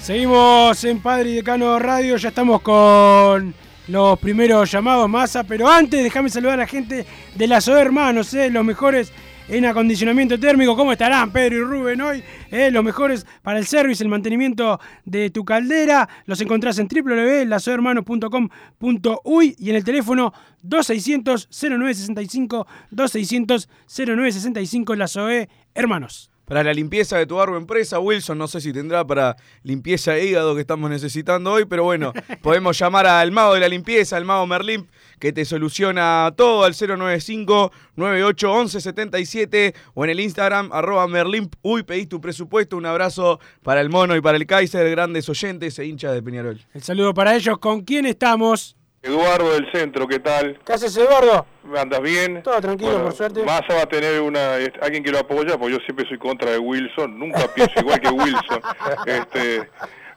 [0.01, 6.03] Seguimos en Padre y Decano Radio, ya estamos con los primeros llamados masa, pero antes
[6.03, 9.13] déjame saludar a la gente de la SOE Hermanos, eh, los mejores
[9.49, 10.77] en acondicionamiento térmico.
[10.77, 12.23] ¿Cómo estarán Pedro y Rubén hoy?
[12.51, 16.09] Eh, los mejores para el service, el mantenimiento de tu caldera.
[16.25, 20.33] Los encontrás en www.lasohermanos.com.uy y en el teléfono
[20.65, 27.99] 2600-0965, 2600-0965, la SOE Hermanos para la limpieza de tu barro empresa.
[27.99, 32.13] Wilson, no sé si tendrá para limpieza de hígado que estamos necesitando hoy, pero bueno,
[32.43, 36.75] podemos llamar al mago de la limpieza, al mago Merlimp, que te soluciona todo al
[36.75, 41.55] 095 98 77 o en el Instagram arroba Merlimp.
[41.63, 42.77] Uy, pedís tu presupuesto.
[42.77, 46.61] Un abrazo para el mono y para el Kaiser, grandes oyentes e hinchas de Peñarol.
[46.73, 47.59] El saludo para ellos.
[47.59, 48.76] ¿Con quién estamos?
[49.07, 50.59] Eduardo del centro, ¿qué tal?
[50.67, 51.47] ¿Qué haces, Eduardo?
[51.77, 52.43] ¿Andas bien?
[52.43, 53.45] Todo tranquilo, por suerte.
[53.45, 56.59] Massa va a tener una alguien que lo apoya, porque yo siempre soy contra de
[56.59, 58.61] Wilson, nunca pienso igual que Wilson.
[59.07, 59.69] Este,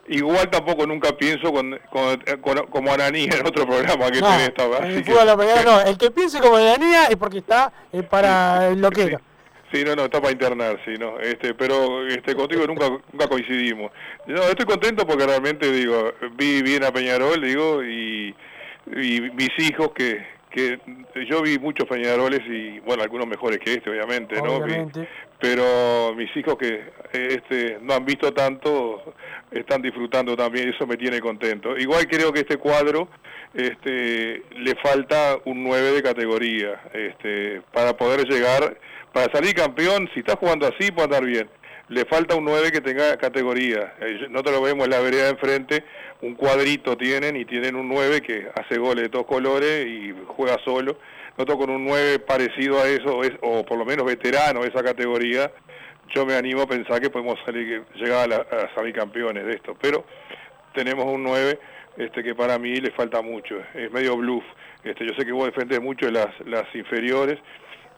[0.08, 1.80] igual tampoco nunca pienso con,
[2.72, 6.40] como Ananía en otro programa que no, tenés esta el, que, no, el que piense
[6.40, 9.22] como Ananía es porque está eh, para lo que era.
[9.72, 13.92] Sí, no, no, está para internar, sí, no, este, pero este, contigo nunca, nunca coincidimos.
[14.26, 18.34] No, estoy contento porque realmente, digo, vi bien a Peñarol, digo, y
[18.96, 20.80] y mis hijos que, que
[21.30, 24.60] yo vi muchos Peñaroles y bueno algunos mejores que este obviamente, no
[25.40, 26.84] pero mis hijos que
[27.14, 29.14] este no han visto tanto
[29.52, 31.78] están disfrutando también eso me tiene contento.
[31.78, 33.08] Igual creo que este cuadro
[33.54, 38.78] este le falta un 9 de categoría este para poder llegar
[39.12, 41.50] para salir campeón si está jugando así puede andar bien
[41.90, 43.94] le falta un 9 que tenga categoría.
[44.00, 45.84] Eh, Nosotros lo vemos en la vereda de enfrente,
[46.22, 50.58] un cuadrito tienen y tienen un 9 que hace goles de todos colores y juega
[50.64, 50.98] solo.
[51.38, 54.84] Nosotros con un 9 parecido a eso, es, o por lo menos veterano de esa
[54.84, 55.52] categoría,
[56.14, 59.76] yo me animo a pensar que podemos salir, llegar a, a salir campeones de esto.
[59.82, 60.06] Pero
[60.74, 61.60] tenemos un 9
[61.98, 64.44] este, que para mí le falta mucho, es medio bluff.
[64.84, 67.40] Este, yo sé que vos defendés mucho las, las inferiores,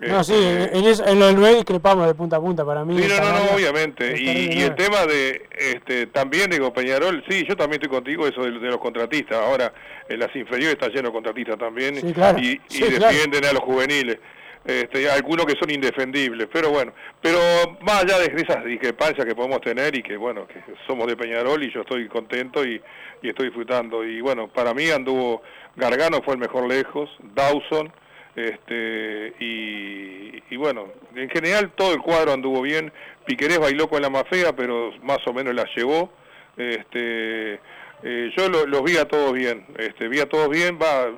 [0.07, 2.99] no, sí, en, en, lo del 9 discrepamos de punta a punta para mí.
[2.99, 4.15] Sí, no, no, no, obviamente.
[4.19, 8.41] Y, y, el tema de, este, también digo, Peñarol, sí, yo también estoy contigo, eso
[8.41, 9.37] de, los contratistas.
[9.37, 9.71] Ahora,
[10.09, 14.17] en las inferiores está lleno de contratistas también y, y defienden a los juveniles.
[14.63, 17.39] Este, algunos que son indefendibles, pero bueno, pero
[17.81, 21.63] más allá de esas discrepancias que podemos tener y que bueno, que somos de Peñarol
[21.63, 22.79] y yo estoy contento y,
[23.23, 25.41] y estoy disfrutando y bueno, para mí anduvo
[25.75, 27.91] Gargano fue el mejor lejos, Dawson,
[28.35, 32.91] este y, bueno, en general todo el cuadro anduvo bien,
[33.25, 36.11] Piquerés bailó con la más fea, pero más o menos la llevó,
[36.57, 37.59] este
[38.03, 41.11] eh, yo los vi a todos bien, este, vi a todos bien, va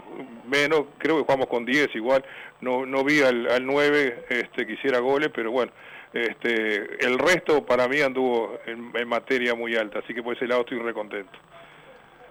[0.45, 2.25] menos, creo que jugamos con 10 igual,
[2.61, 5.71] no, no vi al, al 9 este, que hiciera goles, pero bueno,
[6.13, 10.61] este, el resto para mí anduvo en, materia muy alta, así que por ese lado
[10.61, 11.31] estoy recontento.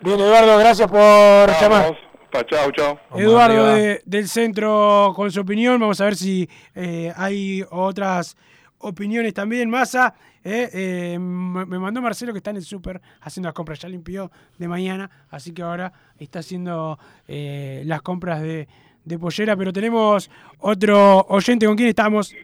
[0.00, 2.11] Bien, Eduardo, gracias por llamar.
[2.32, 2.98] Chao, chao.
[3.14, 3.74] Eduardo
[4.06, 5.78] del centro con su opinión.
[5.78, 8.38] Vamos a ver si eh, hay otras
[8.78, 9.68] opiniones también.
[9.68, 13.80] Massa, eh, eh, me mandó Marcelo que está en el súper haciendo las compras.
[13.80, 18.66] Ya limpió de mañana, así que ahora está haciendo las compras de,
[19.04, 19.54] de pollera.
[19.54, 21.66] Pero tenemos otro oyente.
[21.66, 22.34] ¿Con quién estamos?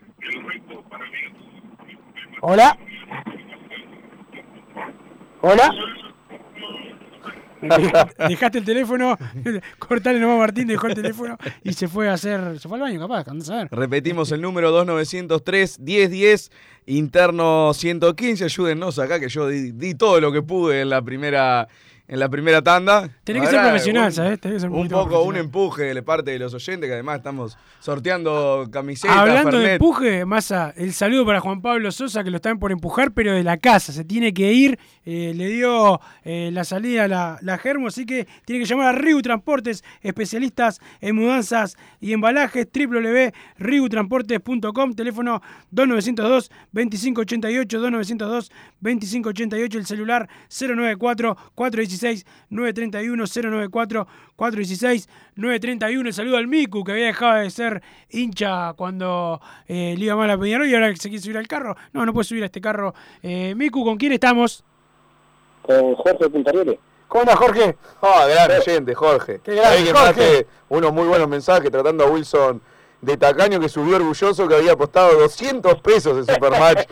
[2.41, 2.77] Hola.
[5.41, 5.73] Hola.
[8.29, 9.17] Dejaste el teléfono,
[9.79, 12.99] cortale nomás Martín, dejó el teléfono y se fue a hacer, se fue al baño
[12.99, 13.67] capaz, a ver.
[13.71, 16.51] Repetimos el número 2903 1010
[16.85, 21.67] interno 115, ayúdennos acá que yo di todo lo que pude en la primera
[22.09, 23.07] en la primera tanda.
[23.23, 24.39] Tenés que ser profesional, ¿sabes?
[24.39, 27.55] Tenés que ser un poco un empuje de parte de los oyentes, que además estamos
[27.79, 29.15] sorteando camisetas.
[29.15, 33.11] Hablando de empuje, Massa, el saludo para Juan Pablo Sosa, que lo están por empujar,
[33.11, 34.79] pero de la casa, se tiene que ir.
[35.05, 38.87] Eh, le dio eh, la salida a la, la Germo, así que tiene que llamar
[38.87, 48.51] a Riu Transportes, especialistas en mudanzas y embalajes, www.riutransportes.com, teléfono 2902 2588 2902
[48.81, 51.98] 2588, el celular 094 416
[52.49, 56.07] 931 094 416 931.
[56.07, 60.29] El saludo al Miku, que había dejado de ser hincha cuando eh, le iba mal
[60.29, 61.75] a Peñarol y ahora se quiere subir al carro.
[61.93, 62.93] No, no puede subir a este carro.
[63.21, 64.63] Eh, Miku, ¿con quién estamos?
[65.61, 66.79] Con Jorge Puntarelli.
[67.07, 67.75] ¿Cómo anda, Jorge?
[68.01, 69.41] Ah, gran oyente, Jorge.
[69.43, 69.59] Qué
[69.91, 70.45] Jorge.
[70.69, 72.61] unos muy buenos mensajes tratando a Wilson
[73.01, 76.87] de tacaño que subió orgulloso que había apostado 200 pesos en Supermatch.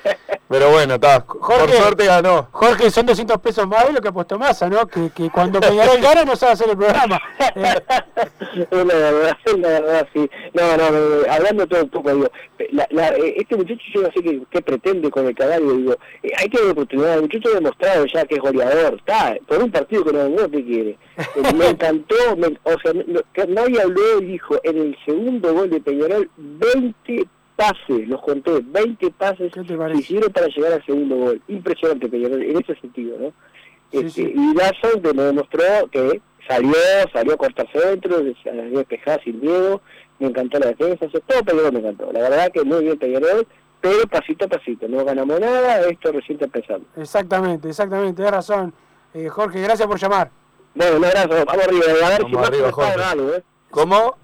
[0.49, 1.25] Pero bueno, está.
[1.25, 2.47] Por suerte ganó.
[2.51, 4.87] Jorge, son 200 pesos más de lo que apostó Massa, ¿no?
[4.87, 7.19] Que, que cuando Peñarol gana no sabe hacer el programa.
[7.37, 10.29] es la verdad, es la verdad, sí.
[10.53, 12.31] No, no, hablando todo un poco, digo,
[12.71, 16.31] la, la, este muchacho yo no sé qué, qué pretende con el caballo, digo, eh,
[16.37, 19.71] hay que dar oportunidad, el muchacho ha demostrado ya que es goleador, está, por un
[19.71, 20.97] partido que no, no te quiere.
[21.57, 22.15] Me encantó,
[22.63, 22.93] o sea,
[23.47, 29.11] nadie habló y dijo, en el segundo gol de Peñarol, 20 pases, los conté, 20
[29.11, 29.51] pases
[29.95, 31.41] hicieron para llegar al segundo gol.
[31.47, 33.33] Impresionante Peñarol, en ese sentido, ¿no?
[33.91, 36.75] este, Y Dawson me demostró que salió,
[37.11, 39.81] salió a cortar centro, salió a despejar sin miedo,
[40.19, 42.11] me encantó la defensa, todo Peñarol me encantó.
[42.11, 43.47] La verdad que muy bien Peñarol,
[43.81, 46.85] pero pasito a pasito, no ganamos nada, esto recién está empezando.
[46.95, 48.71] Exactamente, exactamente, tienes razón.
[49.15, 50.29] Eh, Jorge, gracias por llamar.
[50.77, 53.43] Bueno, un abrazo, vamos arriba, a ver si más arriba, algo, ¿eh?
[53.71, 54.15] ¿Cómo?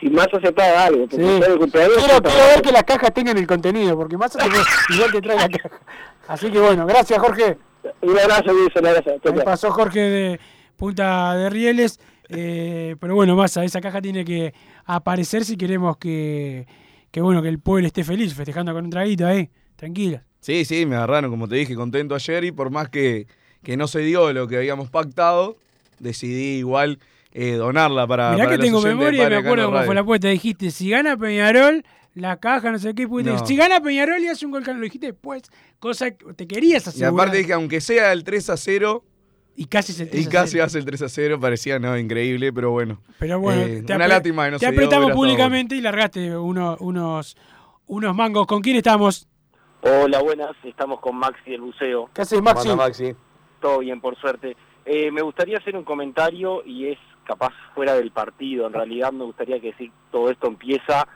[0.00, 1.06] si Massa se paga algo.
[1.10, 1.16] Sí.
[1.16, 5.48] Quiero, quiero ver que las cajas tengan el contenido, porque Massa igual te trae la
[5.48, 5.80] caja.
[6.28, 7.58] Así que bueno, gracias Jorge.
[8.02, 9.10] Un abrazo, Luis, un abrazo.
[9.10, 10.40] Ahí pasó Jorge de
[10.76, 11.98] Punta de Rieles.
[12.28, 14.52] Eh, pero bueno, Massa, esa caja tiene que
[14.84, 16.66] aparecer si queremos que,
[17.10, 20.22] que, bueno, que el pueblo esté feliz, festejando con un traguito ahí, tranquila.
[20.40, 23.26] Sí, sí, me agarraron, como te dije, contento ayer y por más que,
[23.62, 25.56] que no se dio lo que habíamos pactado,
[25.98, 26.98] decidí igual
[27.32, 28.32] eh, donarla para.
[28.32, 30.28] Mirá que tengo memoria y me acuerdo cómo fue la apuesta.
[30.28, 31.84] Dijiste, si gana Peñarol,
[32.14, 33.06] la caja, no sé qué.
[33.44, 35.42] Si gana Peñarol y hace un gol lo dijiste después,
[35.78, 37.02] cosa que te querías hacer.
[37.02, 39.04] Y aparte dije, aunque sea el 3 a 0.
[39.60, 42.70] Y casi, el 3 y casi hace el 3 a 0, parecía no increíble, pero
[42.70, 43.02] bueno.
[43.18, 47.36] Pero bueno, eh, te una lástima no Te apretamos públicamente y largaste uno, unos,
[47.88, 48.46] unos mangos.
[48.46, 49.26] ¿Con quién estamos?
[49.80, 50.52] Hola, buenas.
[50.62, 52.08] Estamos con Maxi del Buceo.
[52.14, 52.68] ¿Qué haces, Maxi?
[52.68, 53.14] Maxi?
[53.60, 54.56] Todo bien, por suerte.
[54.90, 58.66] Eh, me gustaría hacer un comentario y es capaz fuera del partido.
[58.66, 61.06] En realidad me gustaría que decir todo esto empieza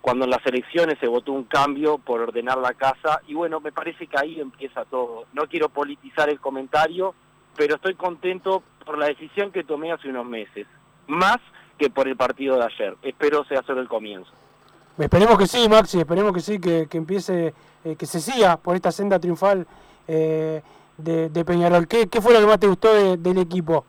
[0.00, 3.72] cuando en las elecciones se votó un cambio por ordenar la casa y bueno, me
[3.72, 5.24] parece que ahí empieza todo.
[5.32, 7.16] No quiero politizar el comentario,
[7.56, 10.68] pero estoy contento por la decisión que tomé hace unos meses,
[11.08, 11.38] más
[11.78, 12.96] que por el partido de ayer.
[13.02, 14.30] Espero sea solo el comienzo.
[14.96, 17.52] Esperemos que sí, Maxi, esperemos que sí, que, empiece,
[17.84, 19.66] eh, que se siga por esta senda triunfal
[20.06, 20.62] eh,
[20.98, 21.86] de, Peñarol.
[21.86, 23.84] ¿Qué, fue lo que más te gustó del equipo?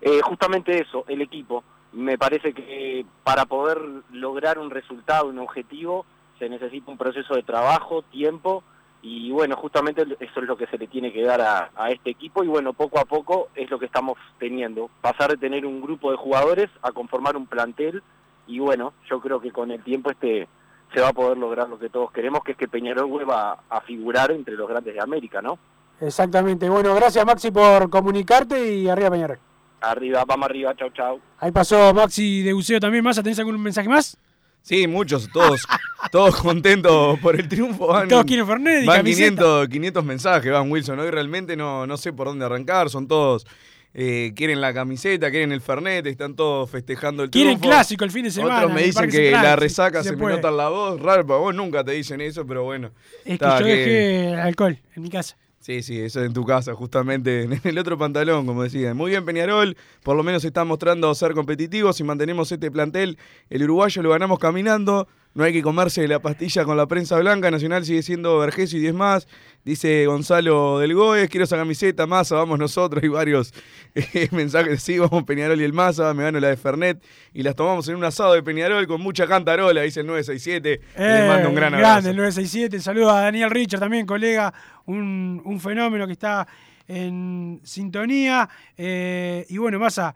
[0.00, 1.62] Eh, justamente eso, el equipo.
[1.92, 3.78] Me parece que para poder
[4.12, 6.06] lograr un resultado, un objetivo,
[6.38, 8.62] se necesita un proceso de trabajo, tiempo,
[9.02, 12.10] y bueno, justamente eso es lo que se le tiene que dar a, a, este
[12.10, 15.80] equipo y bueno, poco a poco es lo que estamos teniendo, pasar de tener un
[15.80, 18.02] grupo de jugadores a conformar un plantel
[18.46, 20.48] y bueno, yo creo que con el tiempo este
[20.92, 23.80] se va a poder lograr lo que todos queremos, que es que Peñarol vuelva a
[23.82, 25.58] figurar entre los grandes de América, ¿no?
[26.00, 26.68] Exactamente.
[26.68, 29.38] Bueno, gracias Maxi por comunicarte y arriba Peñarol.
[29.80, 31.20] Arriba, vamos arriba, chau, chau.
[31.38, 33.04] Ahí pasó Maxi de Buceo también.
[33.04, 33.16] ¿Más?
[33.16, 34.16] ¿Tenés algún mensaje más?
[34.62, 35.66] Sí, muchos, todos,
[36.12, 37.86] todos contentos por el triunfo.
[37.86, 40.98] Van, todos quieren Fernet Van 500, 500 mensajes, van Wilson.
[40.98, 43.46] Hoy realmente no, no sé por dónde arrancar, son todos
[43.92, 48.24] eh, quieren la camiseta, quieren el Fernet, están todos festejando el quieren clásico el fin
[48.24, 48.58] de semana.
[48.58, 51.00] Otros me dicen que la resaca se, me nota la voz.
[51.00, 52.92] Raro, vos nunca te dicen eso, pero bueno.
[53.24, 55.36] Es que yo dejé alcohol en mi casa.
[55.70, 58.92] Sí, sí, eso es en tu casa, justamente en el otro pantalón, como decía.
[58.92, 63.18] Muy bien, Peñarol, por lo menos está mostrando ser competitivos y mantenemos este plantel.
[63.50, 65.06] El uruguayo lo ganamos caminando.
[65.32, 67.50] No hay que comerse la pastilla con la prensa blanca.
[67.52, 69.28] Nacional sigue siendo Vergesio y 10 más.
[69.64, 73.04] Dice Gonzalo del Goes, quiero esa camiseta, Massa, vamos nosotros.
[73.04, 73.54] Y varios
[73.94, 74.82] eh, mensajes.
[74.82, 77.00] Sí, vamos Peñarol y el Massa, me gano la de Fernet.
[77.32, 80.80] Y las tomamos en un asado de Peñarol con mucha cantarola, dice el 967.
[80.98, 81.92] le mando un gran abrazo.
[81.92, 82.80] Grande el 967.
[82.80, 84.52] Saludos a Daniel Richard también, colega.
[84.86, 86.48] Un, un fenómeno que está
[86.88, 88.48] en sintonía.
[88.76, 90.12] Eh, y bueno, Massa.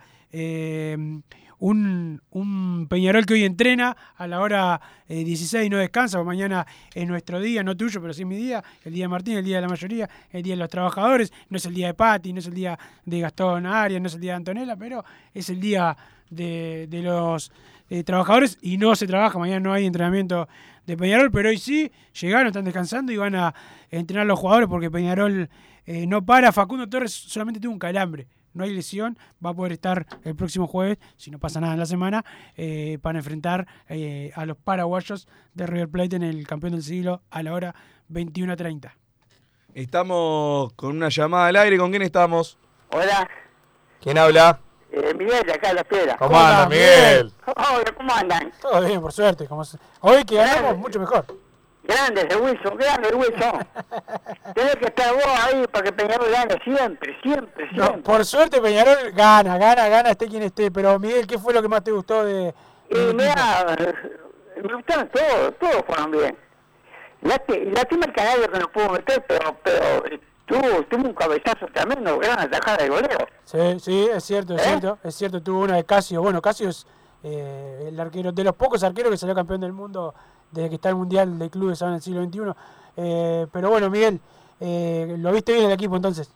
[1.61, 6.26] Eh, un, Peñarol que hoy entrena a la hora 16 eh, y no descansa, porque
[6.26, 9.44] mañana es nuestro día, no tuyo, pero sí mi día, el día de Martín, el
[9.44, 12.32] día de la mayoría, el día de los trabajadores, no es el día de Pati,
[12.32, 15.48] no es el día de Gastón Arias, no es el día de Antonella, pero es
[15.48, 15.96] el día
[16.30, 17.52] de, los
[17.90, 20.48] eh, trabajadores y no se trabaja, mañana no hay entrenamiento
[20.86, 21.90] de Peñarol, pero hoy sí,
[22.20, 23.55] llegaron, están descansando y van a
[23.90, 25.48] entrenar los jugadores porque Peñarol
[25.86, 29.72] eh, no para, Facundo Torres solamente tuvo un calambre no hay lesión, va a poder
[29.72, 32.24] estar el próximo jueves, si no pasa nada en la semana,
[32.57, 37.22] eh, para enfrentar eh, a los paraguayos de River Plate en el campeón del siglo
[37.30, 37.74] a la hora
[38.11, 38.92] 21.30.
[39.74, 42.57] Estamos con una llamada al aire, ¿con quién estamos?
[42.90, 43.28] Hola.
[44.00, 44.61] ¿Quién habla?
[44.92, 46.16] Eh, Miguel, de acá de la piedra.
[46.16, 47.32] ¿Cómo, andan, Miguel?
[47.46, 48.52] Hola, ¿cómo andan?
[48.61, 49.48] Todo bien, por suerte.
[50.00, 51.26] Hoy que ganamos, mucho mejor.
[51.87, 53.66] Grande ese Wilson, grande Wilson.
[54.55, 58.03] Tienes que estar vos ahí para que Peñarol gane siempre, siempre, siempre.
[58.03, 60.70] por suerte Peñarol gana, gana, gana, esté quien esté.
[60.70, 62.55] Pero Miguel, ¿qué fue lo que más te gustó de...?
[62.91, 63.66] Y mira,
[64.62, 66.39] me gustaron todos, todos fueron bien.
[67.20, 72.18] Lástima el canario que no pudo meter, pero, pero eh, tuvo, tuvo un cabezazo tremendo,
[72.18, 73.18] gran atajada de goleo.
[73.45, 74.64] Sí, sí, es cierto, es ¿Eh?
[74.68, 76.22] cierto, es cierto, tuvo una de Casio.
[76.22, 76.87] Bueno, Casio es
[77.22, 80.14] eh, el arquero, de los pocos arqueros que salió campeón del mundo
[80.55, 82.61] desde que está el Mundial de Clubes ahora en el siglo XXI.
[82.96, 84.20] Eh, pero bueno, Miguel,
[84.61, 86.30] eh, ¿lo viste bien el equipo entonces?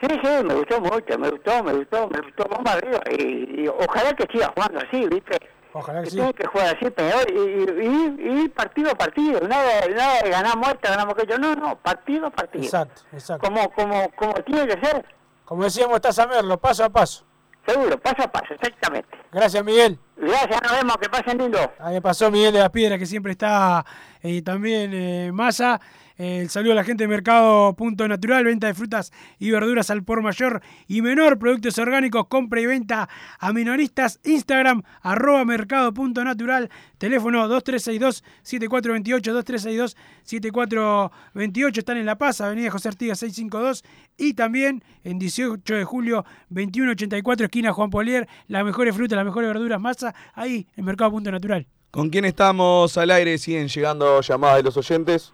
[0.00, 3.00] Sí, sí, me gustó mucho, me gustó, me gustó, me gustó, vamos arriba.
[3.10, 5.38] Y, ojalá que siga jugando así, ¿viste?
[5.72, 6.16] Ojalá que, sí.
[6.16, 11.14] Tiene que jugar así peor y, partido a partido, nada, nada de ganar muerta, ganamos
[11.14, 12.64] aquello, no, no, partido a partido.
[12.64, 13.46] Exacto, exacto.
[13.46, 15.06] Como, como, como tiene que ser.
[15.44, 17.24] Como decíamos, estás a verlo, paso a paso.
[17.66, 19.16] Seguro, paso a paso, exactamente.
[19.30, 19.98] Gracias, Miguel.
[20.22, 21.58] Gracias, nos vemos, que pasen lindo.
[21.80, 23.84] Ahí pasó Miguel de las Piedras, que siempre está
[24.22, 25.80] eh, también eh, Massa.
[26.16, 30.04] El saludo a la gente de Mercado Punto Natural, venta de frutas y verduras al
[30.04, 33.08] por mayor y menor, productos orgánicos, compra y venta
[33.40, 39.94] a minoristas, Instagram, arroba Mercado Punto Natural, teléfono 2362-7428,
[40.24, 43.82] 2362-7428, están en La Paz, Avenida José Artigas 652
[44.16, 49.48] y también en 18 de julio 2184, esquina Juan Polier, las mejores frutas, las mejores
[49.48, 51.66] verduras, masa, ahí en Mercado Punto Natural.
[51.90, 53.36] ¿Con quién estamos al aire?
[53.38, 55.32] ¿Siguen llegando llamadas de los oyentes?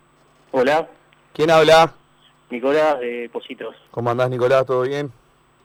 [0.50, 0.88] Hola.
[1.32, 1.94] ¿Quién habla?
[2.50, 3.76] Nicolás de Positos.
[3.90, 4.66] ¿Cómo andás, Nicolás?
[4.66, 5.12] ¿Todo bien?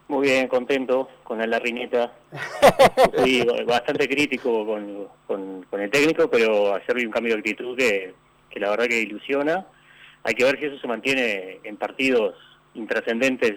[0.08, 2.14] Muy bien, contento con la rineta.
[3.18, 5.08] Fui bastante crítico con,
[5.70, 8.14] con, el técnico, pero ayer vi un cambio de actitud que,
[8.50, 9.66] que la verdad que ilusiona.
[10.24, 12.36] Hay que ver si eso se mantiene en partidos
[12.76, 13.56] intrascendentes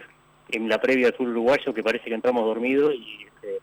[0.49, 3.59] en la previa del sur uruguayo, que parece que entramos dormidos y este,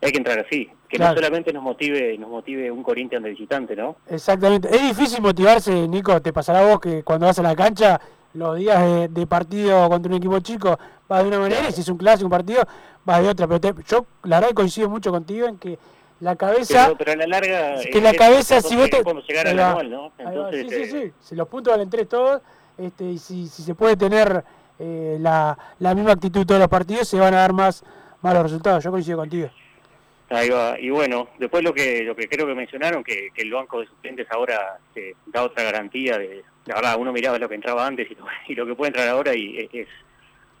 [0.00, 3.74] hay que entrar así, que no solamente nos motive nos motive un Corinthians de visitante,
[3.74, 3.96] ¿no?
[4.08, 4.68] Exactamente.
[4.74, 8.00] Es difícil motivarse, Nico, te pasará a vos que cuando vas a la cancha
[8.34, 10.78] los días de, partido contra un equipo chico
[11.08, 12.62] vas de una manera y si es un clásico, un partido,
[13.04, 13.46] vas de otra.
[13.48, 15.78] Pero yo la verdad coincido mucho contigo en que
[16.20, 16.92] la cabeza.
[16.98, 17.80] Pero, a la larga.
[17.80, 19.02] que la cabeza, si vos te.
[19.02, 20.12] Podemos llegar al anual, ¿no?
[20.18, 21.12] Entonces, sí, sí, sí.
[21.20, 22.42] Si los puntos valen tres todos,
[22.76, 24.44] este, y si, si se puede tener
[24.78, 27.82] eh, la, la misma actitud todos los partidos, se van a dar más,
[28.20, 28.84] más los resultados.
[28.84, 29.48] Yo coincido contigo.
[30.30, 30.78] Ahí va.
[30.78, 33.86] Y bueno, después lo que lo que creo que mencionaron, que, que el banco de
[33.86, 36.18] suplentes ahora eh, da otra garantía.
[36.18, 38.88] de La verdad, uno miraba lo que entraba antes y lo, y lo que puede
[38.88, 39.88] entrar ahora y es,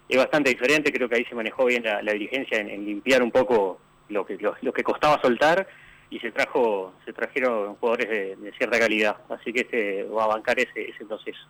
[0.08, 0.92] es bastante diferente.
[0.92, 4.72] Creo que ahí se manejó bien la, dirigencia en, limpiar un poco lo que lo,
[4.72, 5.68] que costaba soltar
[6.08, 8.08] y se trajo se trajeron jugadores
[8.40, 9.18] de, cierta calidad.
[9.28, 11.46] Así que este va a bancar ese, ese proceso.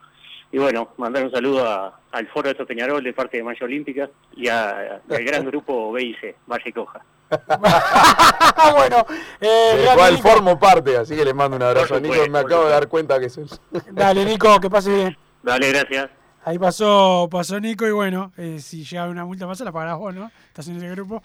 [0.50, 4.48] Y bueno, mandar un saludo al Foro de Peñarol de parte de Maya Olímpica y
[4.48, 7.04] al gran grupo BIC, Valle Coja.
[8.72, 9.06] bueno,
[9.40, 12.14] eh, cual formo parte, así que le mando un abrazo a Nico.
[12.30, 13.38] Me acabo de dar cuenta que es.
[13.92, 15.18] Dale, Nico, que pase bien.
[15.42, 16.10] Dale, gracias.
[16.44, 20.14] Ahí pasó, pasó Nico y bueno, eh, si llega una multa más, la pagarás vos,
[20.14, 20.30] ¿no?
[20.46, 21.22] Estás en ese grupo.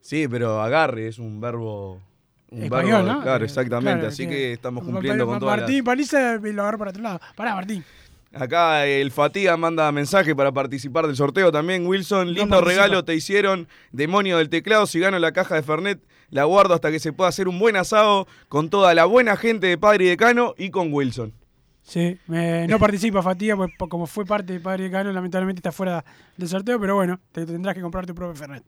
[0.00, 2.00] Sí, pero agarre es un verbo.
[2.50, 3.22] Un Español, ¿no?
[3.22, 4.06] Claro, exactamente.
[4.06, 5.48] así que, estamos cumpliendo con todo.
[5.48, 7.20] Martín Paliza lo agarró para otro lado.
[7.36, 7.84] Pará, Martín.
[8.32, 11.86] Acá el Fatiga manda mensaje para participar del sorteo también.
[11.86, 14.86] Wilson, lindo regalo te hicieron, demonio del teclado.
[14.86, 17.76] Si gano la caja de Fernet, la guardo hasta que se pueda hacer un buen
[17.76, 21.34] asado con toda la buena gente de Padre y Decano y con Wilson.
[21.82, 26.04] Sí, no participa Fatiga, pues como fue parte de Padre y Decano, lamentablemente está fuera
[26.36, 28.62] del sorteo, pero bueno, te tendrás que comprar tu propio Fernet.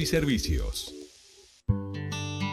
[0.00, 0.99] y servicios.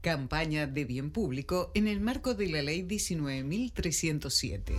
[0.00, 4.72] Campaña de bien público en el marco de la Ley 19.307.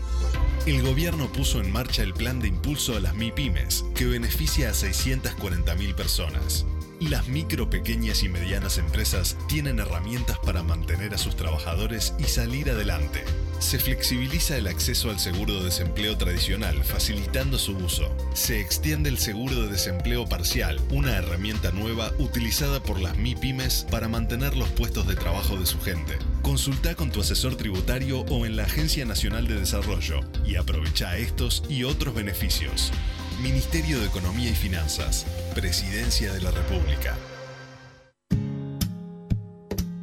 [0.65, 4.73] El gobierno puso en marcha el plan de impulso a las MIPIMES, que beneficia a
[4.73, 6.65] 640.000 personas.
[6.99, 12.69] Las micro, pequeñas y medianas empresas tienen herramientas para mantener a sus trabajadores y salir
[12.69, 13.23] adelante.
[13.59, 18.13] Se flexibiliza el acceso al seguro de desempleo tradicional, facilitando su uso.
[18.33, 24.09] Se extiende el seguro de desempleo parcial, una herramienta nueva utilizada por las MIPIMES para
[24.09, 26.17] mantener los puestos de trabajo de su gente.
[26.41, 31.63] Consulta con tu asesor tributario o en la Agencia Nacional de Desarrollo y aprovecha estos
[31.69, 32.91] y otros beneficios.
[33.39, 35.25] Ministerio de Economía y Finanzas,
[35.55, 37.17] Presidencia de la República.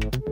[0.00, 0.31] thank you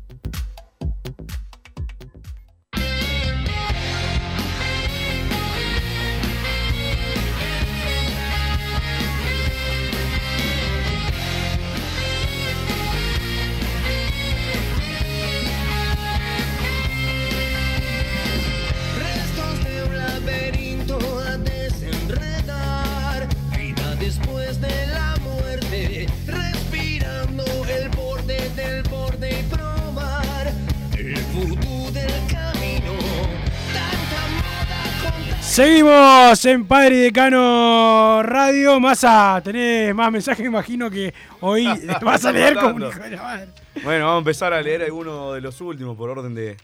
[35.81, 38.79] Seguimos en Padre y Decano Radio.
[38.79, 41.67] Massa, tenés más mensajes, imagino que hoy
[42.03, 43.47] vas a leer como un hijo de la madre.
[43.83, 46.55] Bueno, vamos a empezar a leer algunos de los últimos por orden de,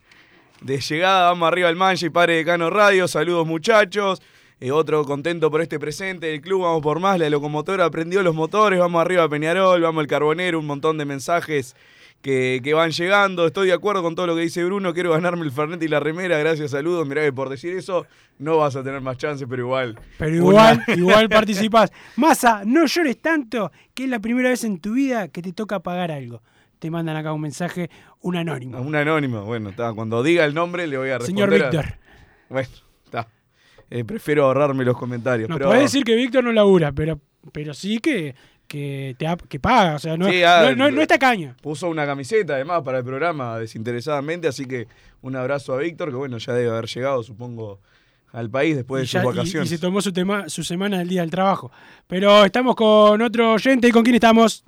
[0.61, 1.29] de llegada.
[1.29, 3.07] Vamos arriba al Mancha y Padre Decano Radio.
[3.07, 4.21] Saludos muchachos.
[4.59, 6.61] Eh, otro contento por este presente del club.
[6.61, 7.17] Vamos por más.
[7.17, 8.77] La locomotora prendió los motores.
[8.77, 9.81] Vamos arriba a Peñarol.
[9.81, 10.59] Vamos al Carbonero.
[10.59, 11.75] Un montón de mensajes
[12.21, 13.45] que, que van llegando.
[13.47, 14.93] Estoy de acuerdo con todo lo que dice Bruno.
[14.93, 16.37] Quiero ganarme el Fernet y la remera.
[16.37, 17.07] Gracias, saludos.
[17.07, 18.05] Mirá que por decir eso
[18.39, 19.99] no vas a tener más chances, pero igual.
[20.17, 21.91] Pero igual, igual participás.
[22.15, 25.79] Massa, no llores tanto, que es la primera vez en tu vida que te toca
[25.79, 26.41] pagar algo.
[26.79, 27.89] Te mandan acá un mensaje,
[28.21, 28.79] un anónimo.
[28.79, 29.41] Un anónimo.
[29.45, 29.93] Bueno, está.
[29.93, 31.49] Cuando diga el nombre le voy a responder.
[31.49, 31.97] Señor a- Víctor.
[32.49, 32.69] Bueno,
[33.03, 33.27] está.
[33.89, 35.49] Eh, prefiero ahorrarme los comentarios.
[35.49, 35.69] No pero...
[35.69, 37.19] podés decir que Víctor no labura, pero,
[37.51, 38.35] pero sí que,
[38.67, 39.95] que, te ha- que paga.
[39.95, 41.55] O sea, no, Sí, ah, no, no- no está caña.
[41.61, 44.87] Puso una camiseta además para el programa desinteresadamente, así que
[45.21, 47.79] un abrazo a Víctor, que bueno, ya debe haber llegado, supongo,
[48.33, 49.71] al país después de Y, sus ya- y- vacaciones.
[49.71, 51.71] y se tomó su, tema, su semana del día del trabajo.
[52.07, 53.87] Pero estamos con otro oyente.
[53.87, 54.63] ¿Y con quién estamos?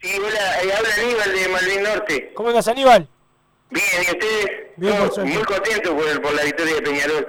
[0.00, 2.32] Sí, hola, eh, habla Aníbal de Malvin Norte.
[2.34, 3.08] ¿Cómo andas, Aníbal?
[3.70, 4.46] Bien, ¿y ustedes?
[4.76, 7.26] Bien, No, muy contento por, por la victoria de Peñarol.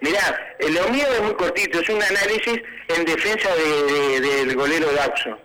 [0.00, 4.92] Mirá, lo mío es muy cortito, es un análisis en defensa de- de- del golero
[4.92, 5.38] Dawson.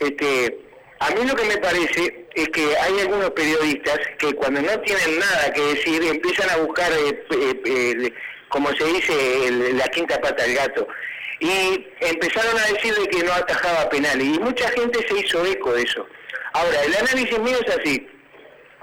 [0.00, 0.58] Este,
[1.00, 5.18] a mí lo que me parece es que hay algunos periodistas que cuando no tienen
[5.18, 8.12] nada que decir empiezan a buscar, eh, eh, eh,
[8.48, 10.88] como se dice, el- la quinta pata del gato.
[11.40, 14.26] Y empezaron a decir de que no atajaba penales.
[14.26, 16.04] Y mucha gente se hizo eco de eso.
[16.54, 18.08] Ahora, el análisis mío es así.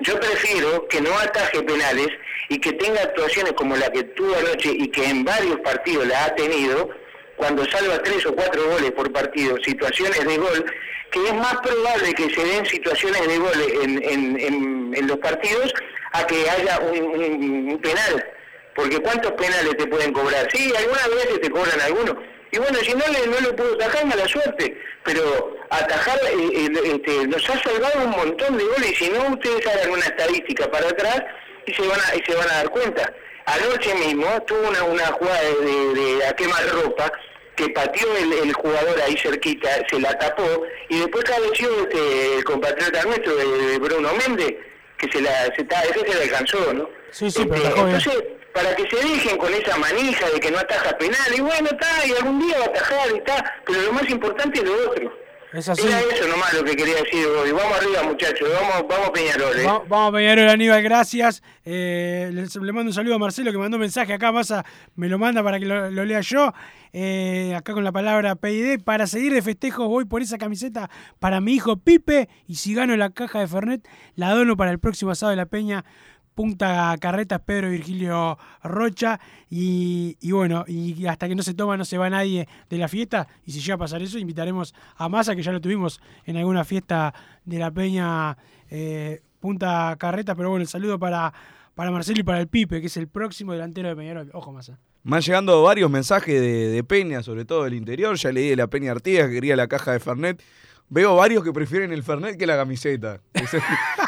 [0.01, 2.07] Yo prefiero que no ataje penales
[2.49, 6.25] y que tenga actuaciones como la que tuvo anoche y que en varios partidos la
[6.25, 6.89] ha tenido,
[7.35, 10.65] cuando salva tres o cuatro goles por partido, situaciones de gol,
[11.11, 15.73] que es más probable que se den situaciones de gol en, en- los partidos
[16.13, 18.25] a que haya un penal.
[18.73, 20.47] Porque ¿cuántos penales te pueden cobrar?
[20.51, 22.15] Sí, algunas veces te cobran algunos.
[22.51, 24.77] Y bueno, si no le, no lo puedo atajar, mala suerte.
[25.03, 28.91] Pero atajar eh, eh, este, nos ha salvado un montón de goles.
[28.91, 31.21] Y si no, ustedes hagan una estadística para atrás
[31.65, 33.13] y se van a, y se van a dar cuenta.
[33.45, 37.11] Anoche mismo tuvo una, una jugada de, de- de a quemar ropa
[37.55, 42.43] que pateó el, el jugador ahí cerquita, se la tapó y después cabeció este, el
[42.43, 44.55] compatriota nuestro, de, de Bruno Méndez,
[44.97, 46.89] que se la, se, ta- ese se la alcanzó, ¿no?
[47.11, 50.97] Sí, sí, Este, entonces, para que se dejen con esa manija de que no ataja
[50.97, 54.09] penal, y bueno, está, y algún día va a atajar, y está, pero lo más
[54.09, 55.17] importante es lo otro.
[55.55, 55.87] Es así.
[55.87, 57.51] Era eso nomás lo que quería decir hoy.
[57.51, 59.63] Vamos arriba, muchachos, vamos, vamos Peñarol, ¿eh?
[59.65, 61.41] Va- Vamos a Peñarol, Aníbal, gracias.
[61.63, 65.17] Eh, le mando un saludo a Marcelo que mandó un mensaje acá, Massa me lo
[65.17, 66.51] manda para que lo, lo lea yo.
[66.91, 68.81] Eh, acá con la palabra PID.
[68.83, 70.89] Para seguir de festejos voy por esa camiseta
[71.19, 74.79] para mi hijo Pipe y si gano la caja de Fernet la dono para el
[74.79, 75.85] próximo asado de la Peña.
[76.35, 79.19] Punta Carretas, Pedro Virgilio Rocha.
[79.49, 82.87] Y, y bueno, y hasta que no se toma no se va nadie de la
[82.87, 83.27] fiesta.
[83.45, 86.65] Y si llega a pasar eso, invitaremos a Massa, que ya lo tuvimos en alguna
[86.65, 87.13] fiesta
[87.45, 88.37] de la Peña
[88.69, 90.35] eh, Punta Carretas.
[90.35, 91.33] Pero bueno, el saludo para,
[91.73, 94.29] para Marcelo y para el Pipe, que es el próximo delantero de Peñarol.
[94.33, 94.77] Ojo, Massa.
[95.03, 98.15] Me han llegando varios mensajes de, de Peña, sobre todo del interior.
[98.17, 100.43] Ya leí de la Peña Artigas que quería la caja de Fernet.
[100.89, 103.21] Veo varios que prefieren el Fernet que la camiseta.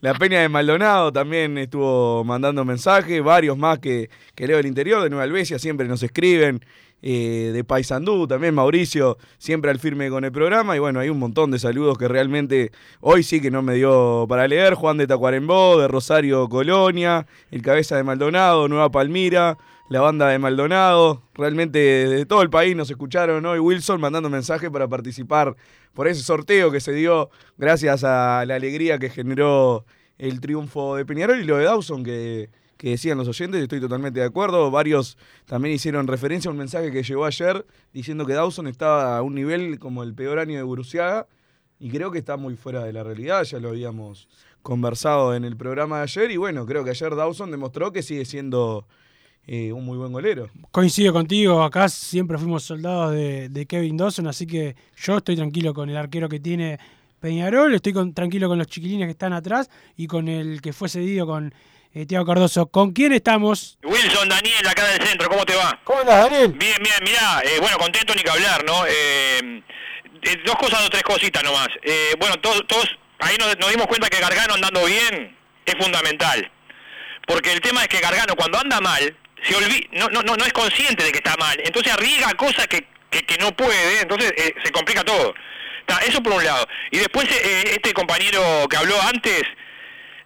[0.00, 3.22] La Peña de Maldonado también estuvo mandando mensajes.
[3.22, 5.02] Varios más que, que leo del interior.
[5.02, 6.60] De Nueva Albesia siempre nos escriben.
[7.00, 10.74] eh, de Paysandú también, Mauricio, siempre al firme con el programa.
[10.76, 14.26] Y bueno, hay un montón de saludos que realmente hoy sí que no me dio
[14.28, 14.74] para leer.
[14.74, 19.58] Juan de Tacuarembó, de Rosario Colonia, el Cabeza de Maldonado, Nueva Palmira,
[19.88, 21.22] la banda de Maldonado.
[21.34, 23.58] Realmente de todo el país nos escucharon hoy.
[23.58, 25.56] Wilson mandando mensajes para participar
[25.94, 29.84] por ese sorteo que se dio gracias a la alegría que generó
[30.18, 34.20] el triunfo de Peñarol y lo de Dawson que, que decían los oyentes, estoy totalmente
[34.20, 34.70] de acuerdo.
[34.70, 35.16] Varios
[35.46, 39.34] también hicieron referencia a un mensaje que llegó ayer diciendo que Dawson estaba a un
[39.34, 41.26] nivel como el peor año de Buruciaga
[41.80, 44.28] y creo que está muy fuera de la realidad, ya lo habíamos
[44.62, 48.24] conversado en el programa de ayer y bueno, creo que ayer Dawson demostró que sigue
[48.24, 48.86] siendo
[49.48, 50.48] eh, un muy buen golero.
[50.70, 55.74] Coincido contigo, acá siempre fuimos soldados de, de Kevin Dawson, así que yo estoy tranquilo
[55.74, 56.78] con el arquero que tiene
[57.20, 60.88] Peñarol, estoy con- tranquilo con los chiquilines que están atrás y con el que fue
[60.88, 61.52] cedido con
[61.94, 62.66] eh, Tiago Cardoso.
[62.66, 63.78] ¿Con quién estamos?
[63.82, 65.80] Wilson, Daniel, acá del centro, ¿cómo te va?
[65.82, 66.52] ¿Cómo andas, Daniel?
[66.52, 68.86] Bien, bien, mirá, eh, bueno, contento ni que hablar, ¿no?
[68.86, 69.62] Eh,
[70.22, 71.68] eh, dos cosas, dos, tres cositas nomás.
[71.82, 72.86] Eh, bueno, todos, todos
[73.20, 75.34] ahí nos, nos dimos cuenta que Gargano andando bien
[75.64, 76.48] es fundamental.
[77.26, 80.44] Porque el tema es que Gargano cuando anda mal, se olvi- no, no, no, no
[80.44, 81.58] es consciente de que está mal.
[81.64, 85.34] Entonces arriesga cosas que, que, no puede, entonces eh, se complica todo.
[85.86, 86.66] Ta, eso por un lado.
[86.90, 89.42] Y después eh, este compañero que habló antes,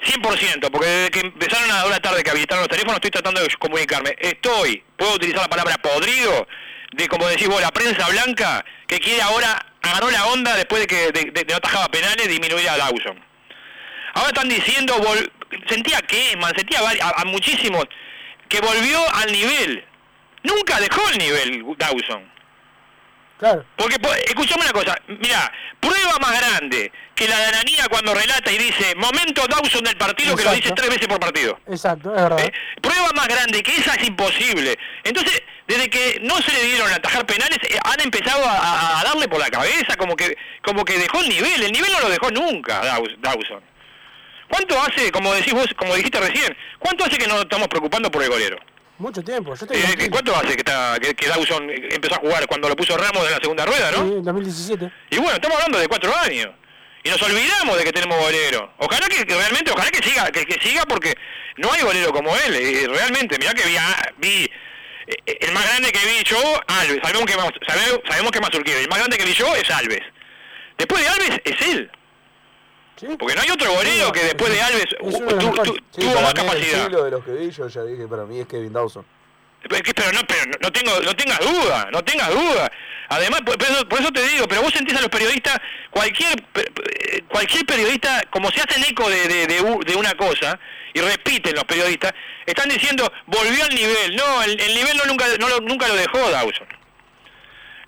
[0.05, 3.49] 100%, porque desde que empezaron a la tarde que habilitaron los teléfonos estoy tratando de
[3.59, 4.17] comunicarme.
[4.19, 6.49] Estoy, puedo utilizar la palabra podrido,
[6.93, 10.87] de como decís vos, la prensa blanca, que quiere ahora, agarró la onda después de
[10.89, 13.25] que de, de- no atajaba penales, disminuir a Dawson.
[14.15, 15.31] Ahora están diciendo, vol-
[15.69, 17.85] sentía que man, sentía a muchísimos,
[18.53, 19.83] que volvió al nivel.
[20.43, 22.31] Nunca dejó el nivel Dawson.
[23.39, 23.65] Claro.
[23.77, 25.51] Porque, po- escuchame una cosa, mira,
[25.81, 30.37] prueba más grande que la de Ananía cuando relata y dice, momento Dawson del partido,
[30.37, 31.59] que lo dice tres veces por partido.
[31.67, 32.53] Exacto, es verdad.
[32.81, 34.79] Prueba más grande que esa es imposible.
[35.03, 39.27] Entonces, desde que no se le dieron atajar penales, eh, han empezado a, a- darle
[39.29, 41.63] por la cabeza, como que como que dejó el nivel.
[41.65, 43.61] El nivel no lo dejó nunca Daw- Dawson.
[44.53, 48.23] ¿Cuánto hace, como decís vos, como dijiste recién, cuánto hace que nos estamos preocupando por
[48.23, 48.59] el golero?
[48.99, 50.09] Mucho tiempo, yo Eh.
[50.11, 53.31] ¿Cuánto hace que, está, que, que Dawson empezó a jugar cuando lo puso Ramos en
[53.33, 54.05] la segunda rueda, no?
[54.07, 54.91] Sí, en 2017.
[55.11, 56.51] Y bueno, estamos hablando de cuatro años.
[57.03, 58.75] Y nos olvidamos de que tenemos golero.
[58.77, 61.15] Ojalá que, que realmente, ojalá que siga, que, que siga porque
[61.57, 62.55] no hay golero como él.
[62.55, 64.51] eh, realmente, mirá que vi, a- vi
[65.07, 66.39] eh, el más grande que vi yo,
[66.69, 67.01] Alves.
[67.03, 68.79] Sabemos que, sabemos, sabemos que Mazurquero.
[68.81, 70.03] El más grande que vi yo es Alves.
[70.77, 71.91] Después de Alves es él.
[73.19, 76.79] Porque no hay otro golero que después de Alves tu- tu- tuvo más el capacidad.
[76.81, 79.05] estilo de los que vi, yo ya dije, para mí es Kevin Dawson.
[79.69, 82.71] Pero no, pero no, tengo, no tengas duda, no tengas duda.
[83.09, 85.59] Además, por, eso, por, eso, te digo, pero vos sentís a los periodistas,
[85.91, 86.43] cualquier
[87.29, 90.59] cualquier periodista, como se hacen eco de, de, de, una cosa,
[90.95, 92.13] y repiten los periodistas,
[92.47, 94.17] están diciendo, volvió al nivel.
[94.17, 96.67] No, el, el nivel no nunca, no, nunca lo dejó Dawson.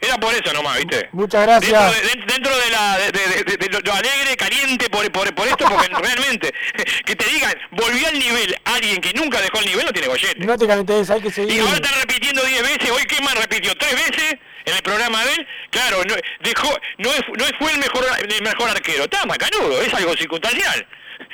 [0.04, 1.08] Era por eso nomás, ¿viste?
[1.12, 2.02] Muchas gracias.
[2.26, 6.52] Dentro de, la, de, lo alegre, caliente por, por, por esto, porque realmente,
[7.04, 10.44] que te digan, volvió al nivel alguien que nunca dejó el nivel, no tiene gollete.
[10.44, 11.56] No te calentes, hay que seguir.
[11.56, 14.36] Y ahora están repitiendo 10 veces, hoy más repitió, tres veces
[14.66, 18.70] en el programa de él, claro, no, dejó, no, no fue el mejor, el mejor
[18.70, 20.86] arquero, está macanudo, es algo circunstancial.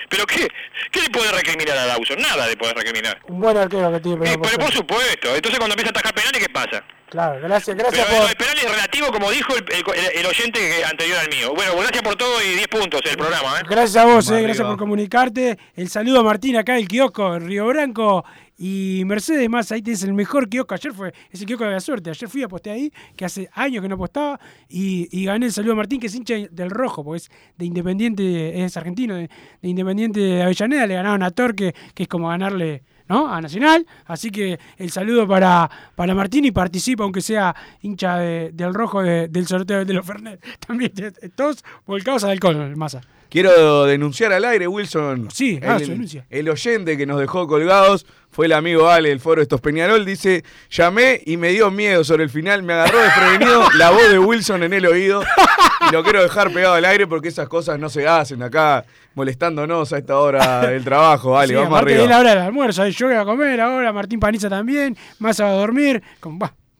[0.08, 0.48] ¿Pero qué?
[0.90, 2.18] ¿Qué le puede recriminar a Dawson?
[2.20, 3.20] Nada le puede recriminar.
[3.28, 4.38] Un buen arquero que tiene.
[4.38, 5.34] pero por supuesto.
[5.34, 6.84] Entonces cuando empieza a atacar penales, ¿qué pasa?
[7.10, 8.30] Claro, gracias, gracias Pero por...
[8.30, 11.52] el es relativo, como dijo el, oyente oyente anterior al mío.
[11.56, 13.58] Bueno, gracias por todo y 10 puntos el programa.
[13.58, 13.62] ¿eh?
[13.68, 15.58] Gracias a vos, eh, gracias por comunicarte.
[15.74, 18.24] El saludo a Martín acá del kiosco en Río Branco.
[18.62, 20.74] Y Mercedes más, ahí tienes el mejor kiosco.
[20.74, 22.10] Ayer fue ese kiosco de la suerte.
[22.10, 24.38] Ayer fui a aposté ahí, que hace años que no apostaba.
[24.68, 27.64] Y, y, gané el saludo a Martín, que es hincha del rojo, porque es de
[27.64, 29.28] Independiente, es argentino, de,
[29.62, 30.86] Independiente de Avellaneda.
[30.86, 33.28] Le ganaron a Torque, que es como ganarle ¿no?
[33.30, 33.84] a Nacional.
[34.06, 39.46] Así que el saludo para, para Martín y participa, aunque sea hincha del rojo del
[39.46, 40.40] sorteo de los Fernet.
[40.66, 40.92] También
[41.34, 43.02] todos volcados al alcohol, masa.
[43.28, 45.28] Quiero denunciar al aire, Wilson.
[45.32, 49.40] Sí, ah, el, el oyente que nos dejó colgados fue el amigo Ale del foro
[49.40, 50.04] Estos Peñarol.
[50.04, 52.64] Dice: Llamé y me dio miedo sobre el final.
[52.64, 55.22] Me agarró desprevenido la voz de Wilson en el oído.
[55.90, 58.84] Y lo quiero dejar pegado al aire porque esas cosas no se hacen acá
[59.14, 61.36] molestándonos a esta hora del trabajo.
[61.36, 62.02] Ale, vamos arriba.
[62.02, 62.86] Es la hora del almuerzo.
[62.86, 63.92] Yo voy a comer ahora.
[63.92, 64.96] Martín Paniza también.
[65.18, 66.00] Más va a dormir.
[66.20, 66.38] Con,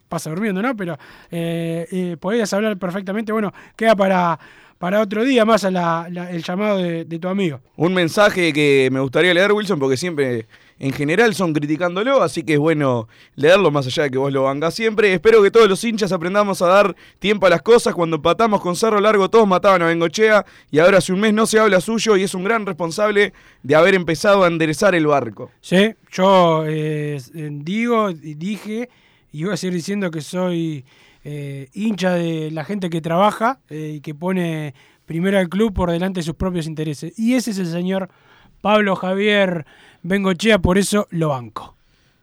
[0.08, 0.76] pasa durmiendo, ¿no?
[0.76, 0.96] Pero
[1.30, 3.32] eh, eh, podrías hablar perfectamente.
[3.32, 4.38] Bueno, queda para
[4.80, 7.60] para otro día más a el llamado de, tu amigo.
[7.76, 10.46] Un mensaje que me gustaría leer, Wilson, porque siempre
[10.80, 13.06] en general son criticándolo, así que es bueno
[13.36, 15.12] leerlo más allá de que vos lo vangas siempre.
[15.12, 17.94] Espero que todos los hinchas aprendamos a dar tiempo a las cosas.
[17.94, 21.46] Cuando empatamos con Cerro Largo todos mataban a Bengochea y ahora hace un mes no
[21.46, 25.50] se habla suyo y es un gran responsable de haber empezado a enderezar el barco.
[25.60, 28.88] Sí, yo eh, digo, dije
[29.32, 30.86] y voy a seguir diciendo que soy
[31.24, 34.74] eh, hincha de la gente que trabaja eh, y que pone
[35.04, 37.12] primero al club por delante de sus propios intereses.
[37.18, 38.08] Y ese es el señor
[38.60, 39.66] Pablo Javier
[40.02, 41.76] Bengochea, por eso lo banco.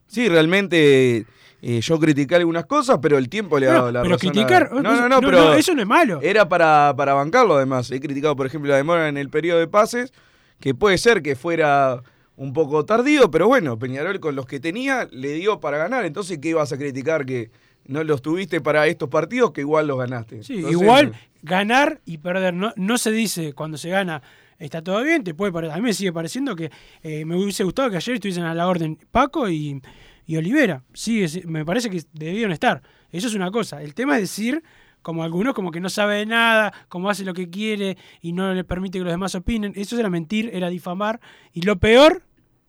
[0.07, 1.25] Sí, realmente
[1.61, 4.81] eh, yo critiqué algunas cosas, pero el tiempo le ha dado la pero criticar, no,
[4.81, 6.19] no, no, pero eso no es malo.
[6.21, 7.91] Era para, para bancarlo además.
[7.91, 10.13] He criticado, por ejemplo, la demora en el periodo de pases,
[10.59, 12.01] que puede ser que fuera
[12.35, 16.05] un poco tardío, pero bueno, Peñarol con los que tenía le dio para ganar.
[16.05, 17.49] Entonces, ¿qué ibas a criticar que
[17.87, 20.43] no los tuviste para estos partidos que igual los ganaste.
[20.43, 22.53] Sí, igual ganar y perder.
[22.53, 24.21] No, no se dice cuando se gana
[24.59, 26.71] está todo bien, te puede A mí me sigue pareciendo que
[27.03, 29.81] eh, me hubiese gustado que ayer estuviesen a la orden Paco y,
[30.29, 30.83] Olivera.
[30.93, 32.81] Sí, me parece que debieron estar.
[33.11, 33.81] Eso es una cosa.
[33.81, 34.61] El tema es decir,
[35.01, 38.63] como algunos, como que no sabe nada, como hace lo que quiere y no le
[38.63, 39.71] permite que los demás opinen.
[39.75, 41.21] Eso era mentir, era difamar.
[41.53, 42.23] Y lo peor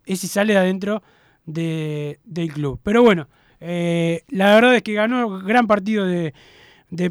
[0.05, 1.03] es si sale de adentro
[1.45, 2.79] de, del club.
[2.83, 3.27] Pero bueno.
[3.61, 6.33] Eh, la verdad es que ganó gran partido de,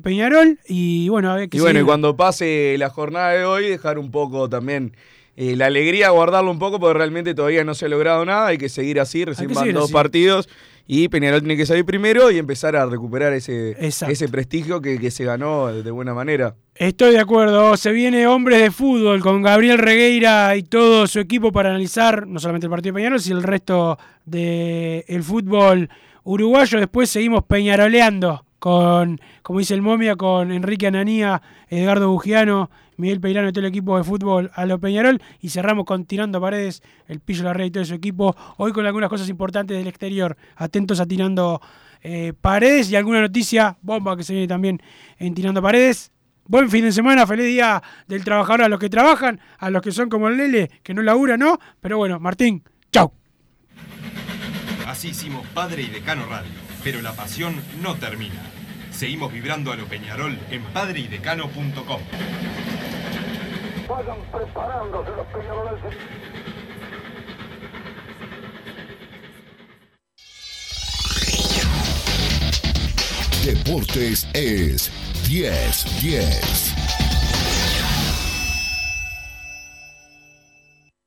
[0.03, 3.69] Peñarol y bueno, a ver qué Y bueno, y cuando pase la jornada de hoy,
[3.69, 4.97] dejar un poco también
[5.37, 8.59] eh, la alegría, guardarlo un poco, porque realmente todavía no se ha logrado nada, hay
[8.59, 10.49] que seguir así, recién van dos partidos
[10.91, 15.11] y Peñarol tiene que salir primero y empezar a recuperar ese, ese prestigio que, que,
[15.11, 16.57] se ganó de buena manera.
[16.75, 21.53] Estoy de acuerdo, se viene Hombres de Fútbol con Gabriel Regueira y todo su equipo
[21.53, 25.91] para analizar no solamente el partido de Peñarol, sino el resto del el fútbol
[26.25, 26.81] uruguayo.
[26.81, 33.49] Después seguimos peñaroleando con, como dice el momia, con Enrique Ananía, Edgardo Bugiano, Miguel Peirano
[33.49, 35.23] y todo el equipo de fútbol a lo Peñarol.
[35.41, 38.37] Y cerramos con Tirando Paredes, el Pillo La Rey y todo su equipo.
[38.57, 40.37] Hoy con algunas cosas importantes del exterior.
[40.57, 41.61] Atentos a Tirando
[42.03, 44.83] eh, Paredes y alguna noticia bomba que se viene también
[45.19, 46.11] en Tirando Paredes.
[46.47, 49.93] Buen fin de semana, feliz día del trabajador a los que trabajan, a los que
[49.93, 51.59] son como el Lele, que no labura, ¿no?
[51.79, 53.13] Pero bueno, Martín, chau.
[54.87, 56.51] Así hicimos Padre y Decano Radio,
[56.83, 58.48] pero la pasión no termina.
[58.99, 62.01] Seguimos vibrando a lo Peñarol en padreidecano.com.
[63.89, 65.97] Vayan preparándose los Peñaroles.
[73.45, 74.91] Deportes es
[75.31, 76.75] 10-10.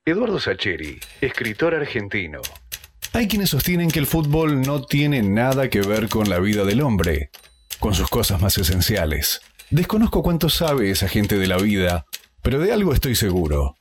[0.06, 2.40] Eduardo Sacheri, escritor argentino
[3.14, 6.80] hay quienes sostienen que el fútbol no tiene nada que ver con la vida del
[6.80, 7.30] hombre,
[7.82, 9.42] con sus cosas más esenciales.
[9.72, 12.06] Desconozco cuánto sabe esa gente de la vida,
[12.42, 13.76] pero de algo estoy seguro.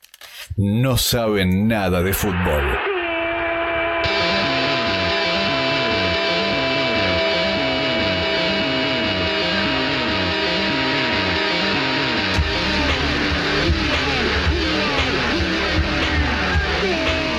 [0.57, 2.77] No saben nada de fútbol.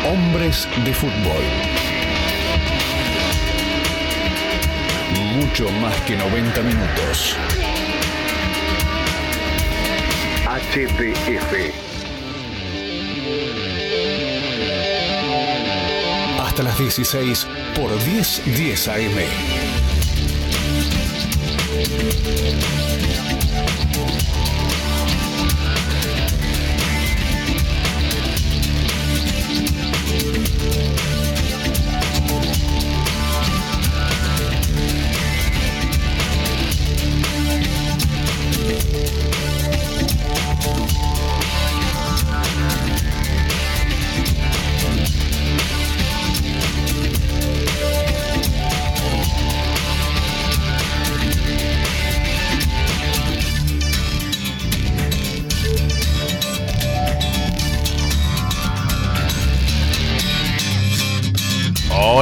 [0.06, 1.81] Hombres de fútbol.
[5.34, 7.36] Mucho más que 90 minutos.
[10.46, 11.72] HDF.
[16.40, 19.72] Hasta las 16 por 10 10 AM.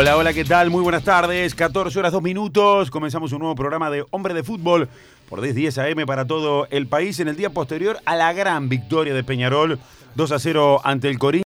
[0.00, 0.70] Hola, hola, ¿qué tal?
[0.70, 1.54] Muy buenas tardes.
[1.54, 2.90] 14 horas 2 minutos.
[2.90, 4.88] Comenzamos un nuevo programa de Hombre de Fútbol
[5.28, 8.70] por 10 10 AM para todo el país en el día posterior a la gran
[8.70, 9.78] victoria de Peñarol
[10.14, 11.38] 2 a 0 ante el Corín.